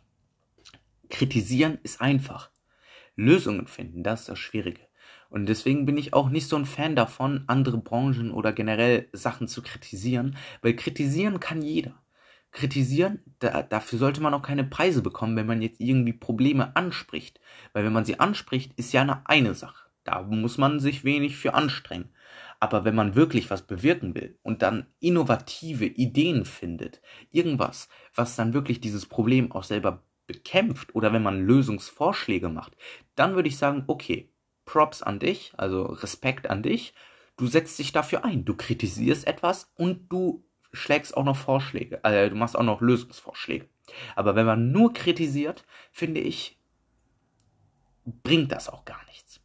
kritisieren 1.10 1.78
ist 1.84 2.02
einfach. 2.02 2.50
Lösungen 3.16 3.68
finden, 3.68 4.04
das 4.04 4.22
ist 4.22 4.30
das 4.30 4.40
Schwierige. 4.40 4.82
Und 5.30 5.46
deswegen 5.46 5.86
bin 5.86 5.98
ich 5.98 6.14
auch 6.14 6.30
nicht 6.30 6.48
so 6.48 6.58
ein 6.58 6.66
Fan 6.66 6.96
davon, 6.96 7.46
andere 7.48 7.78
Branchen 7.78 8.32
oder 8.32 8.52
generell 8.52 9.08
Sachen 9.14 9.48
zu 9.48 9.62
kritisieren, 9.62 10.36
weil 10.62 10.76
kritisieren 10.76 11.40
kann 11.40 11.62
jeder. 11.62 12.01
Kritisieren, 12.52 13.20
da, 13.40 13.64
dafür 13.64 13.98
sollte 13.98 14.22
man 14.22 14.34
auch 14.34 14.42
keine 14.42 14.64
Preise 14.64 15.02
bekommen, 15.02 15.36
wenn 15.36 15.48
man 15.48 15.62
jetzt 15.62 15.80
irgendwie 15.80 16.14
Probleme 16.14 16.76
anspricht. 16.76 17.40
Weil 17.74 17.86
wenn 17.86 17.94
man 17.94 18.06
sie 18.06 18.20
anspricht, 18.20 18.74
ist 18.78 18.94
ja 18.94 19.02
eine, 19.02 19.28
eine 19.28 19.56
Sache. 19.56 19.90
Da 20.04 20.24
muss 20.24 20.58
man 20.58 20.80
sich 20.80 21.04
wenig 21.04 21.38
für 21.38 21.54
anstrengen. 21.54 22.10
Aber 22.60 22.86
wenn 22.86 22.96
man 22.96 23.16
wirklich 23.16 23.50
was 23.50 23.64
bewirken 23.64 24.14
will 24.16 24.38
und 24.44 24.62
dann 24.62 24.86
innovative 25.00 25.86
Ideen 25.86 26.46
findet, 26.46 27.02
irgendwas, 27.32 27.90
was 28.14 28.36
dann 28.36 28.54
wirklich 28.54 28.82
dieses 28.82 29.06
Problem 29.08 29.52
auch 29.52 29.64
selber 29.64 30.04
bekämpft 30.28 30.94
oder 30.96 31.12
wenn 31.14 31.24
man 31.24 31.46
Lösungsvorschläge 31.46 32.50
macht, 32.50 32.78
dann 33.16 33.36
würde 33.36 33.50
ich 33.50 33.58
sagen, 33.58 33.84
okay, 33.88 34.32
Props 34.66 35.02
an 35.02 35.20
dich, 35.20 35.54
also 35.58 35.84
Respekt 35.84 36.50
an 36.50 36.64
dich. 36.64 36.94
Du 37.36 37.48
setzt 37.48 37.80
dich 37.80 37.92
dafür 37.92 38.24
ein, 38.24 38.46
du 38.46 38.56
kritisierst 38.56 39.26
etwas 39.26 39.72
und 39.76 40.12
du 40.12 40.46
schlägst 40.74 41.16
auch 41.16 41.24
noch 41.24 41.38
Vorschläge, 41.38 42.04
äh, 42.04 42.30
du 42.30 42.36
machst 42.36 42.58
auch 42.58 42.64
noch 42.64 42.82
Lösungsvorschläge. 42.82 43.68
Aber 44.16 44.36
wenn 44.36 44.46
man 44.46 44.72
nur 44.72 44.94
kritisiert, 44.94 45.66
finde 45.92 46.22
ich, 46.22 46.58
bringt 48.24 48.52
das 48.52 48.70
auch 48.70 48.86
gar 48.86 49.04
nichts. 49.06 49.42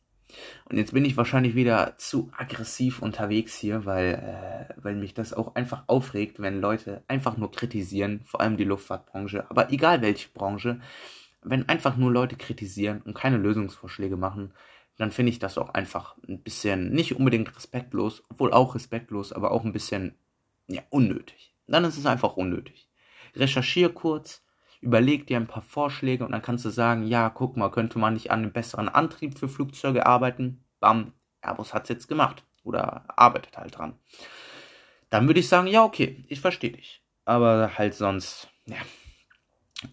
Und 0.69 0.77
jetzt 0.77 0.93
bin 0.93 1.05
ich 1.05 1.17
wahrscheinlich 1.17 1.55
wieder 1.55 1.97
zu 1.97 2.31
aggressiv 2.37 3.01
unterwegs 3.01 3.57
hier, 3.57 3.85
weil, 3.85 4.15
äh, 4.15 4.75
weil 4.77 4.95
mich 4.97 5.15
das 5.15 5.33
auch 5.33 5.55
einfach 5.55 5.85
aufregt, 5.87 6.41
wenn 6.41 6.61
Leute 6.61 7.03
einfach 7.09 7.37
nur 7.37 7.51
kritisieren, 7.51 8.23
vor 8.25 8.41
allem 8.41 8.57
die 8.57 8.65
Luftfahrtbranche, 8.65 9.49
aber 9.51 9.73
egal 9.73 10.03
welche 10.03 10.29
Branche, 10.31 10.81
wenn 11.43 11.69
einfach 11.69 11.97
nur 11.97 12.11
Leute 12.11 12.37
kritisieren 12.37 13.03
und 13.03 13.15
keine 13.15 13.37
Lösungsvorschläge 13.37 14.17
machen, 14.17 14.53
dann 14.99 15.13
finde 15.13 15.31
ich 15.31 15.39
das 15.39 15.59
auch 15.59 15.71
einfach 15.71 16.17
ein 16.27 16.43
bisschen 16.43 16.91
nicht 16.91 17.15
unbedingt 17.17 17.55
respektlos, 17.55 18.25
obwohl 18.29 18.53
auch 18.53 18.75
respektlos, 18.75 19.33
aber 19.33 19.53
auch 19.53 19.65
ein 19.65 19.73
bisschen 19.73 20.17
ja, 20.69 20.83
unnötig. 20.91 21.55
Dann 21.67 21.85
ist 21.85 21.99
es 21.99 22.07
einfach 22.07 22.37
unnötig. 22.37 22.89
Recherchier 23.35 23.93
kurz, 23.93 24.45
überleg 24.81 25.27
dir 25.27 25.37
ein 25.37 25.47
paar 25.47 25.63
Vorschläge 25.63 26.25
und 26.25 26.33
dann 26.33 26.43
kannst 26.43 26.65
du 26.65 26.71
sagen, 26.71 27.07
ja, 27.07 27.29
guck 27.31 27.57
mal, 27.57 27.71
könnte 27.71 27.99
man 27.99 28.15
nicht 28.15 28.31
an 28.31 28.41
einem 28.43 28.53
besseren 28.53 28.89
Antrieb 28.89 29.39
für 29.39 29.49
Flugzeuge 29.49 30.07
arbeiten? 30.07 30.65
Bam, 30.81 31.13
Airbus 31.41 31.75
hat 31.75 31.85
es 31.85 31.89
jetzt 31.89 32.09
gemacht 32.09 32.45
oder 32.63 33.05
arbeitet 33.19 33.57
halt 33.59 33.77
dran. 33.77 33.95
Dann 35.11 35.27
würde 35.27 35.41
ich 35.41 35.49
sagen, 35.49 35.67
ja, 35.69 35.85
okay, 35.85 36.23
ich 36.29 36.41
verstehe 36.41 36.73
dich. 36.73 37.03
Aber 37.25 37.73
halt 37.77 37.95
sonst, 37.95 38.49
ja, 38.67 38.77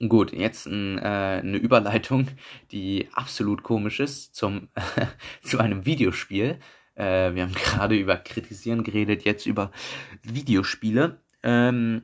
Gut, 0.07 0.31
jetzt 0.31 0.65
ein, 0.65 0.97
äh, 0.97 1.41
eine 1.41 1.57
Überleitung, 1.57 2.29
die 2.71 3.09
absolut 3.13 3.63
komisch 3.63 3.99
ist 3.99 4.33
zum, 4.33 4.69
zu 5.43 5.59
einem 5.59 5.85
Videospiel. 5.85 6.59
Äh, 6.95 7.33
wir 7.33 7.43
haben 7.43 7.53
gerade 7.53 7.95
über 7.95 8.17
Kritisieren 8.17 8.83
geredet, 8.83 9.23
jetzt 9.23 9.45
über 9.45 9.71
Videospiele. 10.23 11.21
Ähm, 11.43 12.03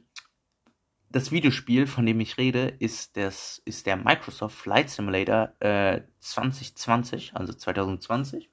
das 1.12 1.32
Videospiel, 1.32 1.88
von 1.88 2.06
dem 2.06 2.20
ich 2.20 2.38
rede, 2.38 2.74
ist, 2.80 3.18
das, 3.18 3.62
ist 3.66 3.88
der 3.88 3.98
Microsoft 3.98 4.56
Flight 4.56 4.90
Simulator 4.90 5.54
äh, 5.60 6.02
2020, 6.20 7.32
also 7.34 7.54
2020. 7.54 8.50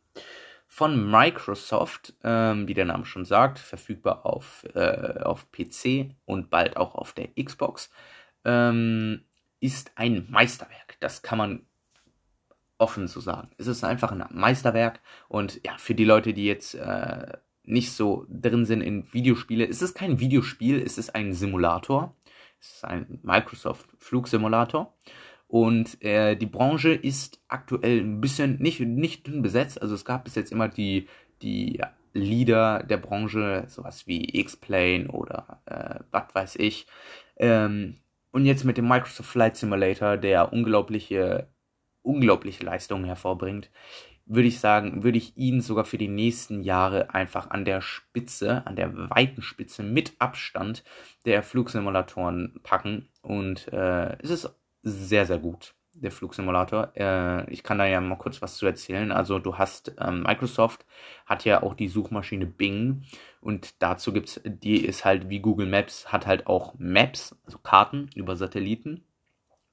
Von 0.66 1.10
Microsoft, 1.10 2.14
ähm, 2.24 2.66
wie 2.66 2.74
der 2.74 2.86
Name 2.86 3.04
schon 3.04 3.24
sagt, 3.24 3.58
verfügbar 3.58 4.26
auf, 4.26 4.64
äh, 4.74 5.20
auf 5.22 5.52
PC 5.52 6.14
und 6.24 6.50
bald 6.50 6.76
auch 6.76 6.94
auf 6.94 7.12
der 7.12 7.28
Xbox 7.34 7.90
ähm, 8.44 9.24
ist 9.60 9.92
ein 9.94 10.26
Meisterwerk. 10.30 10.96
Das 11.00 11.22
kann 11.22 11.38
man 11.38 11.66
offen 12.78 13.08
so 13.08 13.20
sagen. 13.20 13.50
Es 13.58 13.66
ist 13.66 13.84
einfach 13.84 14.12
ein 14.12 14.24
Meisterwerk 14.30 15.00
und 15.28 15.60
ja, 15.64 15.76
für 15.78 15.94
die 15.94 16.04
Leute, 16.04 16.34
die 16.34 16.46
jetzt 16.46 16.74
äh, 16.74 17.32
nicht 17.64 17.92
so 17.92 18.26
drin 18.28 18.64
sind 18.64 18.80
in 18.80 19.12
Videospiele, 19.12 19.64
ist 19.64 19.82
es 19.82 19.94
kein 19.94 20.20
Videospiel, 20.20 20.82
es 20.82 20.98
ist 20.98 21.14
ein 21.14 21.32
Simulator. 21.32 22.14
Es 22.60 22.76
ist 22.76 22.84
ein 22.84 23.18
Microsoft 23.22 23.86
Flugsimulator. 23.98 24.94
Und 25.48 26.02
äh, 26.02 26.36
die 26.36 26.46
Branche 26.46 26.92
ist 26.92 27.40
aktuell 27.48 28.00
ein 28.00 28.20
bisschen 28.20 28.58
nicht, 28.60 28.80
nicht 28.80 29.26
dünn 29.26 29.42
besetzt. 29.42 29.80
Also 29.80 29.94
es 29.94 30.04
gab 30.04 30.24
bis 30.24 30.34
jetzt 30.34 30.50
immer 30.52 30.68
die, 30.68 31.06
die 31.42 31.80
Leader 32.14 32.82
der 32.82 32.96
Branche, 32.96 33.64
sowas 33.68 34.06
wie 34.06 34.38
X-Plane 34.40 35.08
oder 35.08 35.60
äh, 35.66 36.00
was 36.10 36.34
weiß 36.34 36.56
ich. 36.56 36.86
Ähm, 37.36 37.98
und 38.32 38.44
jetzt 38.44 38.64
mit 38.64 38.76
dem 38.76 38.88
Microsoft 38.88 39.30
Flight 39.30 39.56
Simulator, 39.56 40.16
der 40.16 40.52
unglaubliche, 40.52 41.48
unglaubliche 42.06 42.64
Leistungen 42.64 43.04
hervorbringt, 43.04 43.70
würde 44.26 44.48
ich 44.48 44.58
sagen, 44.58 45.04
würde 45.04 45.18
ich 45.18 45.36
ihn 45.36 45.60
sogar 45.60 45.84
für 45.84 45.98
die 45.98 46.08
nächsten 46.08 46.62
Jahre 46.62 47.14
einfach 47.14 47.50
an 47.50 47.64
der 47.64 47.80
Spitze, 47.80 48.66
an 48.66 48.74
der 48.74 49.10
weiten 49.10 49.40
Spitze 49.40 49.82
mit 49.82 50.14
Abstand 50.18 50.82
der 51.24 51.42
Flugsimulatoren 51.42 52.60
packen. 52.64 53.08
Und 53.22 53.72
äh, 53.72 54.20
es 54.20 54.30
ist 54.30 54.50
sehr, 54.82 55.26
sehr 55.26 55.38
gut 55.38 55.74
der 55.94 56.10
Flugsimulator. 56.10 56.92
Äh, 56.94 57.50
ich 57.50 57.62
kann 57.62 57.78
da 57.78 57.86
ja 57.86 58.00
mal 58.00 58.16
kurz 58.16 58.42
was 58.42 58.56
zu 58.56 58.66
erzählen. 58.66 59.12
Also 59.12 59.38
du 59.38 59.56
hast, 59.56 59.94
ähm, 59.98 60.24
Microsoft 60.24 60.84
hat 61.24 61.44
ja 61.44 61.62
auch 61.62 61.74
die 61.74 61.88
Suchmaschine 61.88 62.46
Bing 62.46 63.04
und 63.40 63.80
dazu 63.82 64.12
gibt's, 64.12 64.40
die 64.44 64.84
ist 64.84 65.04
halt 65.04 65.28
wie 65.28 65.40
Google 65.40 65.66
Maps, 65.66 66.12
hat 66.12 66.26
halt 66.26 66.46
auch 66.46 66.74
Maps, 66.78 67.34
also 67.46 67.58
Karten 67.58 68.10
über 68.14 68.36
Satelliten. 68.36 69.04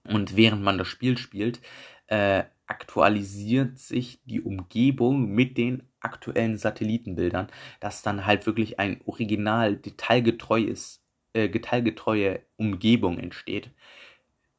Und 0.06 0.36
während 0.36 0.62
man 0.62 0.78
das 0.78 0.88
Spiel 0.88 1.18
spielt, 1.18 1.62
äh, 2.08 2.44
aktualisiert 2.68 3.78
sich 3.78 4.20
die 4.26 4.42
Umgebung 4.42 5.28
mit 5.30 5.58
den 5.58 5.84
aktuellen 6.00 6.58
Satellitenbildern, 6.58 7.48
dass 7.80 8.02
dann 8.02 8.26
halt 8.26 8.46
wirklich 8.46 8.80
ein 8.80 9.02
original 9.06 9.76
detailgetreues, 9.76 11.04
äh, 11.34 11.50
detailgetreue 11.50 12.42
Umgebung 12.58 13.20
entsteht. 13.20 13.72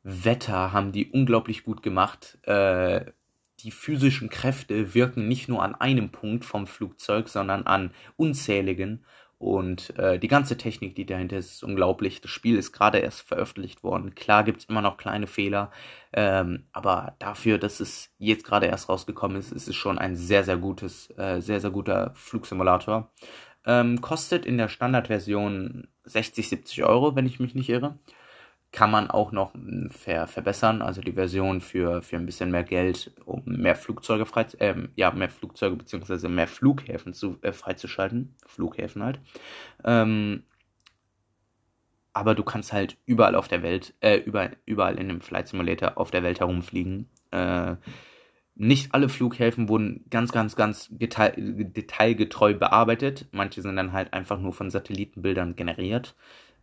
Wetter 0.02 0.72
haben 0.72 0.92
die 0.92 1.10
unglaublich 1.10 1.64
gut 1.64 1.82
gemacht. 1.82 2.38
Äh, 2.42 3.06
die 3.60 3.70
physischen 3.70 4.28
Kräfte 4.28 4.94
wirken 4.94 5.26
nicht 5.28 5.48
nur 5.48 5.62
an 5.62 5.74
einem 5.74 6.10
Punkt 6.10 6.44
vom 6.44 6.66
Flugzeug, 6.66 7.28
sondern 7.28 7.66
an 7.66 7.92
unzähligen. 8.16 9.04
Und 9.38 9.96
äh, 9.98 10.18
die 10.18 10.28
ganze 10.28 10.56
Technik, 10.56 10.94
die 10.94 11.06
dahinter 11.06 11.36
ist, 11.36 11.52
ist 11.52 11.64
unglaublich. 11.64 12.20
Das 12.20 12.30
Spiel 12.30 12.56
ist 12.56 12.72
gerade 12.72 12.98
erst 12.98 13.22
veröffentlicht 13.22 13.82
worden. 13.82 14.14
Klar 14.14 14.44
gibt 14.44 14.60
es 14.60 14.64
immer 14.66 14.80
noch 14.80 14.96
kleine 14.96 15.26
Fehler, 15.26 15.70
ähm, 16.12 16.66
aber 16.72 17.16
dafür, 17.18 17.58
dass 17.58 17.80
es 17.80 18.10
jetzt 18.18 18.44
gerade 18.44 18.66
erst 18.66 18.88
rausgekommen 18.88 19.36
ist, 19.36 19.52
ist 19.52 19.68
es 19.68 19.76
schon 19.76 19.98
ein 19.98 20.16
sehr, 20.16 20.44
sehr 20.44 20.56
gutes, 20.56 21.10
äh, 21.18 21.40
sehr, 21.40 21.60
sehr 21.60 21.70
guter 21.70 22.12
Flugsimulator. 22.14 23.12
Ähm, 23.66 24.00
kostet 24.00 24.46
in 24.46 24.58
der 24.58 24.68
Standardversion 24.68 25.88
60, 26.04 26.48
70 26.48 26.84
Euro, 26.84 27.16
wenn 27.16 27.26
ich 27.26 27.40
mich 27.40 27.54
nicht 27.54 27.68
irre 27.70 27.98
kann 28.74 28.90
man 28.90 29.08
auch 29.08 29.30
noch 29.30 29.54
hm, 29.54 29.88
ver 29.90 30.26
verbessern, 30.26 30.82
also 30.82 31.00
die 31.00 31.12
Version 31.12 31.60
für, 31.60 32.02
für 32.02 32.16
ein 32.16 32.26
bisschen 32.26 32.50
mehr 32.50 32.64
Geld, 32.64 33.12
um 33.24 33.42
mehr 33.46 33.76
Flugzeuge 33.76 34.26
frei, 34.26 34.46
äh, 34.58 34.74
ja, 34.96 35.12
mehr 35.12 35.30
Flugzeuge 35.30 35.76
bzw. 35.76 36.28
mehr 36.28 36.48
Flughäfen 36.48 37.12
zu, 37.14 37.38
äh, 37.42 37.52
freizuschalten. 37.52 38.34
Flughäfen 38.46 39.04
halt. 39.04 39.20
Ähm, 39.84 40.42
aber 42.12 42.34
du 42.34 42.42
kannst 42.42 42.72
halt 42.72 42.96
überall 43.06 43.36
auf 43.36 43.46
der 43.46 43.62
Welt, 43.62 43.94
äh, 44.00 44.16
überall, 44.16 44.56
überall 44.66 44.98
in 44.98 45.08
dem 45.08 45.20
Flight 45.20 45.48
Simulator 45.48 45.96
auf 45.96 46.10
der 46.10 46.24
Welt 46.24 46.40
herumfliegen. 46.40 47.08
Äh, 47.30 47.76
nicht 48.56 48.92
alle 48.92 49.08
Flughäfen 49.08 49.68
wurden 49.68 50.04
ganz, 50.10 50.32
ganz, 50.32 50.56
ganz 50.56 50.88
detail 50.90 51.34
detailgetreu 51.36 52.54
bearbeitet. 52.54 53.26
Manche 53.30 53.62
sind 53.62 53.76
dann 53.76 53.92
halt 53.92 54.12
einfach 54.12 54.38
nur 54.40 54.52
von 54.52 54.70
Satellitenbildern 54.70 55.54
generiert. 55.54 56.16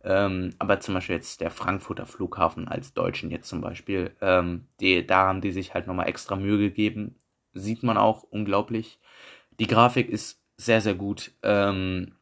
Ähm, 0.04 0.50
aber 0.58 0.80
zum 0.80 0.94
Beispiel 0.94 1.16
jetzt 1.16 1.40
der 1.40 1.50
Frankfurter 1.50 2.06
Flughafen 2.06 2.68
als 2.68 2.92
Deutschen 2.92 3.30
jetzt 3.30 3.48
zum 3.48 3.60
Beispiel, 3.60 4.10
ähm, 4.20 4.66
die, 4.80 5.06
da 5.06 5.28
haben 5.28 5.40
die 5.40 5.52
sich 5.52 5.74
halt 5.74 5.86
nochmal 5.86 6.08
extra 6.08 6.36
Mühe 6.36 6.58
gegeben. 6.58 7.16
Sieht 7.54 7.82
man 7.82 7.96
auch 7.96 8.22
unglaublich. 8.24 8.98
Die 9.60 9.66
Grafik 9.66 10.08
ist 10.08 10.42
sehr, 10.56 10.80
sehr 10.80 10.94
gut. 10.94 11.32
Ähm, 11.42 12.14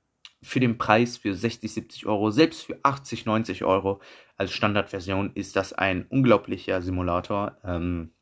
für 0.42 0.60
den 0.60 0.78
Preis 0.78 1.16
für 1.18 1.34
60, 1.34 1.72
70 1.72 2.06
Euro, 2.06 2.30
selbst 2.30 2.64
für 2.64 2.78
80, 2.82 3.26
90 3.26 3.64
Euro 3.64 4.00
als 4.36 4.52
Standardversion 4.52 5.32
ist 5.34 5.56
das 5.56 5.72
ein 5.72 6.06
unglaublicher 6.08 6.80
Simulator. 6.80 7.58
Ähm, 7.62 8.12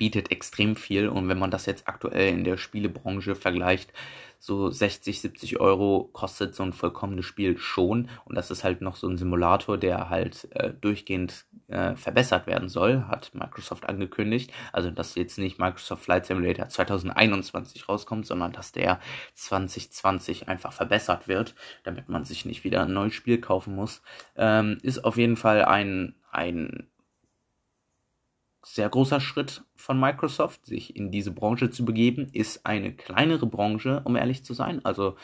bietet 0.00 0.30
extrem 0.30 0.76
viel 0.76 1.10
und 1.10 1.28
wenn 1.28 1.38
man 1.38 1.50
das 1.50 1.66
jetzt 1.66 1.86
aktuell 1.86 2.32
in 2.32 2.42
der 2.42 2.56
Spielebranche 2.56 3.34
vergleicht, 3.34 3.92
so 4.38 4.70
60, 4.70 5.20
70 5.20 5.60
Euro 5.60 6.08
kostet 6.14 6.54
so 6.54 6.62
ein 6.62 6.72
vollkommenes 6.72 7.26
Spiel 7.26 7.58
schon 7.58 8.08
und 8.24 8.34
das 8.34 8.50
ist 8.50 8.64
halt 8.64 8.80
noch 8.80 8.96
so 8.96 9.06
ein 9.06 9.18
Simulator, 9.18 9.76
der 9.76 10.08
halt 10.08 10.48
äh, 10.52 10.72
durchgehend 10.72 11.44
äh, 11.68 11.96
verbessert 11.96 12.46
werden 12.46 12.70
soll, 12.70 13.04
hat 13.08 13.34
Microsoft 13.34 13.86
angekündigt. 13.86 14.54
Also 14.72 14.90
dass 14.90 15.16
jetzt 15.16 15.36
nicht 15.36 15.58
Microsoft 15.58 16.04
Flight 16.04 16.24
Simulator 16.24 16.66
2021 16.66 17.86
rauskommt, 17.86 18.24
sondern 18.24 18.52
dass 18.52 18.72
der 18.72 19.00
2020 19.34 20.48
einfach 20.48 20.72
verbessert 20.72 21.28
wird, 21.28 21.54
damit 21.82 22.08
man 22.08 22.24
sich 22.24 22.46
nicht 22.46 22.64
wieder 22.64 22.84
ein 22.84 22.94
neues 22.94 23.12
Spiel 23.12 23.38
kaufen 23.38 23.76
muss. 23.76 24.00
Ähm, 24.34 24.78
ist 24.82 25.04
auf 25.04 25.18
jeden 25.18 25.36
Fall 25.36 25.66
ein, 25.66 26.14
ein 26.32 26.89
sehr 28.62 28.88
großer 28.88 29.20
Schritt 29.20 29.62
von 29.74 29.98
Microsoft, 29.98 30.66
sich 30.66 30.96
in 30.96 31.10
diese 31.10 31.30
Branche 31.30 31.70
zu 31.70 31.84
begeben, 31.84 32.28
ist 32.32 32.66
eine 32.66 32.92
kleinere 32.92 33.46
Branche, 33.46 34.02
um 34.04 34.16
ehrlich 34.16 34.44
zu 34.44 34.52
sein. 34.52 34.84
Also 34.84 35.16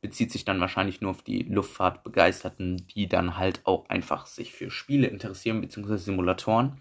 bezieht 0.00 0.30
sich 0.30 0.44
dann 0.44 0.60
wahrscheinlich 0.60 1.00
nur 1.00 1.10
auf 1.12 1.22
die 1.22 1.42
Luftfahrtbegeisterten, 1.44 2.86
die 2.88 3.08
dann 3.08 3.36
halt 3.38 3.62
auch 3.64 3.88
einfach 3.88 4.26
sich 4.26 4.52
für 4.52 4.70
Spiele 4.70 5.06
interessieren, 5.06 5.60
beziehungsweise 5.60 6.04
Simulatoren. 6.04 6.78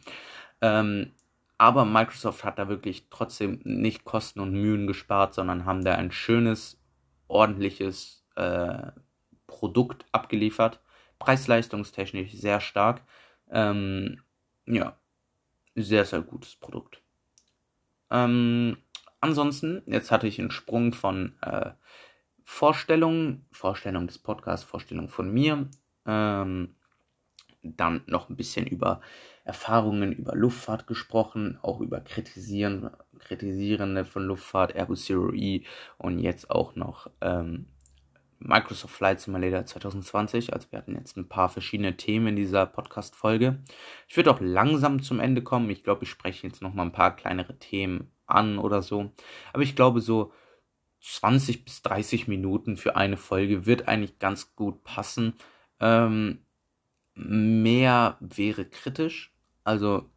Ähm, 0.62 1.12
aber 1.58 1.86
Microsoft 1.86 2.44
hat 2.44 2.60
da 2.60 2.68
wirklich 2.68 3.08
trotzdem 3.10 3.62
nicht 3.64 4.04
Kosten 4.04 4.42
und 4.42 4.52
Mühen 4.52 4.88
gespart, 4.88 5.34
sondern 5.34 5.66
haben 5.66 5.86
da 5.86 5.96
ein 5.96 6.12
schönes, 6.12 6.82
ordentliches 7.28 8.26
äh, 8.36 8.92
Produkt 9.48 10.06
abgeliefert. 10.12 10.82
Preis-leistungstechnisch 11.20 12.34
sehr 12.34 12.60
stark. 12.60 13.04
Ähm, 13.50 14.22
ja, 14.66 14.98
sehr, 15.76 16.06
sehr 16.06 16.22
gutes 16.22 16.56
Produkt. 16.56 17.02
Ähm, 18.10 18.78
ansonsten, 19.20 19.82
jetzt 19.86 20.12
hatte 20.12 20.28
ich 20.28 20.40
einen 20.40 20.52
Sprung 20.52 20.94
von 20.94 21.36
äh, 21.42 21.72
Vorstellungen, 22.44 23.46
Vorstellung 23.52 24.08
des 24.08 24.20
Podcasts, 24.20 24.66
Vorstellung 24.66 25.10
von 25.10 25.32
mir, 25.32 25.70
ähm, 26.06 26.76
dann 27.64 28.02
noch 28.08 28.30
ein 28.30 28.36
bisschen 28.36 28.68
über 28.68 29.02
Erfahrungen 29.46 30.14
über 30.14 30.36
Luftfahrt 30.36 30.88
gesprochen, 30.88 31.58
auch 31.62 31.82
über 31.82 32.02
Kritisieren, 32.02 32.92
Kritisierende 33.20 34.06
von 34.06 34.26
Luftfahrt, 34.26 34.76
Airbus 34.76 35.06
Zero 35.06 35.34
E 35.34 35.64
und 35.98 36.20
jetzt 36.20 36.50
auch 36.50 36.76
noch 36.76 37.10
ähm, 37.22 37.68
Microsoft 38.44 38.96
Flight 38.96 39.20
Simulator 39.22 39.66
2020. 39.66 40.54
Also 40.54 40.68
wir 40.72 40.80
hatten 40.80 40.96
jetzt 40.96 41.18
ein 41.18 41.30
paar 41.30 41.50
verschiedene 41.50 41.96
Themen 41.96 42.28
in 42.28 42.36
dieser 42.36 42.66
Podcast-Folge. 42.66 43.60
Ich 44.08 44.18
würde 44.18 44.32
auch 44.32 44.42
langsam 44.42 45.02
zum 45.02 45.20
Ende 45.20 45.42
kommen. 45.42 45.70
Ich 45.70 45.84
glaube, 45.84 46.04
ich 46.04 46.10
spreche 46.10 46.46
jetzt 46.46 46.62
noch 46.62 46.74
mal 46.74 46.84
ein 46.84 46.92
paar 46.92 47.16
kleinere 47.16 47.58
Themen 47.58 48.12
an 48.26 48.58
oder 48.58 48.82
so. 48.82 49.12
Aber 49.54 49.64
ich 49.64 49.76
glaube, 49.76 50.02
so 50.02 50.34
20 51.02 51.66
bis 51.66 51.82
30 51.82 52.28
Minuten 52.28 52.78
für 52.78 52.96
eine 52.96 53.18
Folge 53.18 53.66
wird 53.66 53.88
eigentlich 53.88 54.20
ganz 54.20 54.56
gut 54.56 54.84
passen. 54.84 55.34
Ähm, 55.80 56.40
mehr 57.16 58.18
wäre 58.20 58.66
kritisch. 58.66 59.34
Also 59.64 60.10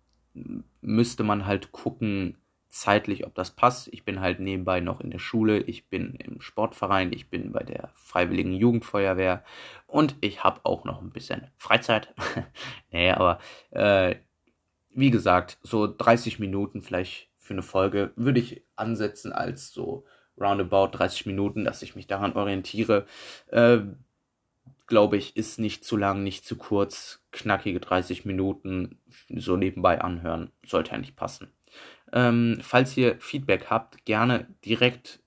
müsste 0.81 1.25
man 1.25 1.47
halt 1.47 1.73
gucken, 1.73 2.37
zeitlich, 2.81 3.27
ob 3.27 3.35
das 3.35 3.51
passt. 3.51 3.89
Ich 3.93 4.05
bin 4.05 4.21
halt 4.21 4.41
nebenbei 4.41 4.81
noch 4.81 5.01
in 5.01 5.11
der 5.11 5.19
Schule, 5.19 5.59
ich 5.59 5.89
bin 5.89 6.15
im 6.15 6.41
Sportverein, 6.41 7.12
ich 7.12 7.29
bin 7.31 7.53
bei 7.53 7.62
der 7.62 7.91
Freiwilligen 7.95 8.53
Jugendfeuerwehr 8.53 9.45
und 9.87 10.17
ich 10.21 10.45
habe 10.45 10.61
auch 10.65 10.85
noch 10.85 11.01
ein 11.01 11.11
bisschen 11.11 11.49
Freizeit. 11.57 12.15
nee, 12.91 13.11
aber 13.11 13.39
äh, 13.71 14.17
wie 14.95 15.11
gesagt, 15.11 15.59
so 15.62 15.87
30 15.87 16.39
Minuten 16.39 16.83
vielleicht 16.83 17.29
für 17.39 17.55
eine 17.55 17.62
Folge 17.62 18.12
würde 18.17 18.41
ich 18.41 18.62
ansetzen 18.77 19.33
als 19.33 19.73
so 19.73 20.05
roundabout 20.39 20.89
30 20.89 21.27
Minuten, 21.27 21.65
dass 21.65 21.83
ich 21.83 21.97
mich 21.97 22.07
daran 22.07 22.35
orientiere. 22.35 23.07
Äh, 23.49 23.81
Glaube 24.87 25.17
ich, 25.17 25.37
ist 25.37 25.59
nicht 25.59 25.85
zu 25.85 25.97
lang, 25.97 26.23
nicht 26.23 26.45
zu 26.45 26.57
kurz. 26.57 27.21
Knackige 27.33 27.81
30 27.81 28.25
Minuten 28.25 29.01
so 29.29 29.57
nebenbei 29.57 30.01
anhören, 30.01 30.53
sollte 30.65 30.93
eigentlich 30.93 31.17
passen. 31.17 31.56
Ähm, 32.12 32.59
falls 32.62 32.97
ihr 32.97 33.16
Feedback 33.21 33.66
habt, 33.69 34.05
gerne 34.05 34.47
direkt 34.64 35.21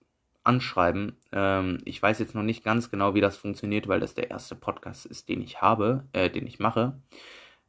anschreiben. 0.43 1.17
Ähm, 1.31 1.79
ich 1.85 2.01
weiß 2.01 2.19
jetzt 2.19 2.35
noch 2.35 2.43
nicht 2.43 2.63
ganz 2.63 2.89
genau, 2.89 3.13
wie 3.13 3.21
das 3.21 3.37
funktioniert, 3.37 3.87
weil 3.87 3.99
das 3.99 4.15
der 4.15 4.29
erste 4.31 4.55
Podcast 4.55 5.05
ist, 5.05 5.29
den 5.29 5.41
ich 5.41 5.61
habe, 5.61 6.05
äh, 6.13 6.29
den 6.29 6.47
ich 6.47 6.59
mache. 6.59 6.99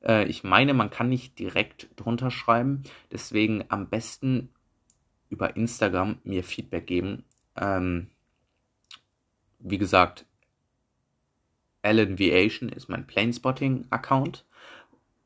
Äh, 0.02 0.24
ich 0.26 0.44
meine, 0.44 0.74
man 0.74 0.90
kann 0.90 1.08
nicht 1.08 1.38
direkt 1.38 1.88
drunter 1.96 2.30
schreiben. 2.30 2.82
Deswegen 3.12 3.64
am 3.68 3.88
besten 3.88 4.50
über 5.28 5.56
Instagram 5.56 6.18
mir 6.24 6.44
Feedback 6.44 6.86
geben. 6.86 7.24
Ähm, 7.56 8.08
wie 9.58 9.78
gesagt, 9.78 10.24
Alan 11.82 12.18
Viation 12.18 12.68
ist 12.68 12.88
mein 12.88 13.06
Planespotting-Account. 13.06 14.44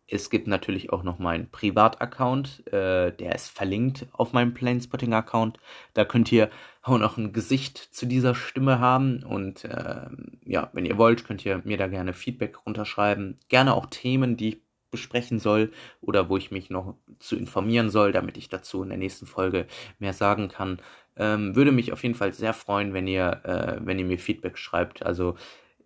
Es 0.07 0.29
gibt 0.29 0.47
natürlich 0.47 0.93
auch 0.93 1.03
noch 1.03 1.19
meinen 1.19 1.51
Privataccount, 1.51 2.67
äh, 2.67 3.11
der 3.13 3.35
ist 3.35 3.49
verlinkt 3.49 4.07
auf 4.13 4.33
meinem 4.33 4.53
Planespotting-Account. 4.53 5.59
Da 5.95 6.05
könnt 6.05 6.31
ihr 6.31 6.51
auch 6.83 6.99
noch 6.99 7.17
ein 7.17 7.33
Gesicht 7.33 7.79
zu 7.79 8.05
dieser 8.07 8.35
Stimme 8.35 8.79
haben. 8.81 9.23
Und 9.23 9.65
äh, 9.65 10.07
ja, 10.45 10.69
wenn 10.75 10.85
ihr 10.85 10.99
wollt, 10.99 11.25
könnt 11.25 11.45
ihr 11.47 11.63
mir 11.65 11.79
da 11.79 11.87
gerne 11.87 12.13
Feedback 12.13 12.67
runterschreiben. 12.67 13.39
Gerne 13.49 13.75
auch 13.75 13.87
Themen, 13.87 14.37
die 14.37 14.51
ich 14.51 14.65
besprechen 14.91 15.41
soll 15.41 15.73
oder 16.01 16.29
wo 16.29 16.37
ich 16.37 16.53
mich 16.53 16.71
noch 16.71 16.97
zu 17.19 17.37
informieren 17.37 17.91
soll, 17.91 18.13
damit 18.13 18.37
ich 18.37 18.49
dazu 18.49 18.83
in 18.83 18.91
der 18.91 18.99
nächsten 18.99 19.27
Folge 19.27 19.67
mehr 19.99 20.13
sagen 20.13 20.49
kann. 20.49 20.81
Ähm, 21.17 21.57
würde 21.57 21.73
mich 21.73 21.93
auf 21.93 22.03
jeden 22.05 22.15
Fall 22.15 22.33
sehr 22.33 22.53
freuen, 22.53 22.93
wenn 22.93 23.09
ihr, 23.09 23.41
äh, 23.45 23.85
wenn 23.85 23.99
ihr 23.99 24.05
mir 24.05 24.19
Feedback 24.19 24.57
schreibt. 24.57 25.05
Also 25.05 25.35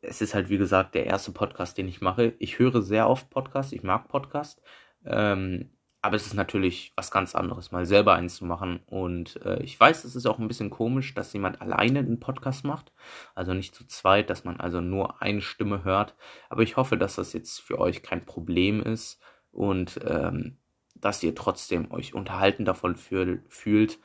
es 0.03 0.21
ist 0.21 0.35
halt, 0.35 0.49
wie 0.49 0.59
gesagt, 0.59 0.95
der 0.95 1.07
erste 1.07 1.33
Podcast, 1.33 1.79
den 1.79 1.89
ich 1.89 2.01
mache. 2.01 2.35
Ich 2.39 2.59
höre 2.59 2.83
sehr 2.83 3.09
oft 3.09 3.31
Podcasts, 3.31 3.73
ich 3.73 3.83
mag 3.83 4.09
Podcasts. 4.09 4.63
Ähm, 5.05 5.71
aber 6.01 6.15
es 6.15 6.27
ist 6.27 6.35
natürlich 6.35 6.93
was 6.95 7.11
ganz 7.11 7.35
anderes, 7.35 7.73
mal 7.73 7.85
selber 7.85 8.15
eins 8.15 8.37
zu 8.37 8.45
machen. 8.45 8.81
Und 8.87 9.45
äh, 9.45 9.61
ich 9.63 9.79
weiß, 9.79 10.05
es 10.05 10.15
ist 10.15 10.27
auch 10.27 10.39
ein 10.39 10.47
bisschen 10.47 10.71
komisch, 10.71 11.13
dass 11.15 11.33
jemand 11.33 11.61
alleine 11.61 11.99
einen 11.99 12.21
Podcast 12.21 12.65
macht. 12.65 12.93
Also 13.35 13.53
nicht 13.53 13.75
zu 13.75 13.85
zweit, 13.87 14.31
dass 14.31 14.45
man 14.45 14.61
also 14.61 14.81
nur 14.81 15.21
eine 15.21 15.41
Stimme 15.41 15.83
hört. 15.85 16.15
Aber 16.51 16.63
ich 16.63 16.77
hoffe, 16.77 16.97
dass 16.97 17.17
das 17.17 17.33
jetzt 17.33 17.61
für 17.61 17.79
euch 17.79 18.03
kein 18.03 18.25
Problem 18.25 18.81
ist 18.81 19.21
und 19.51 19.99
ähm, 20.07 20.59
dass 20.95 21.23
ihr 21.23 21.35
trotzdem 21.35 21.91
euch 21.91 22.15
unterhalten 22.15 22.65
davon 22.65 22.95
fühlt. 22.97 23.99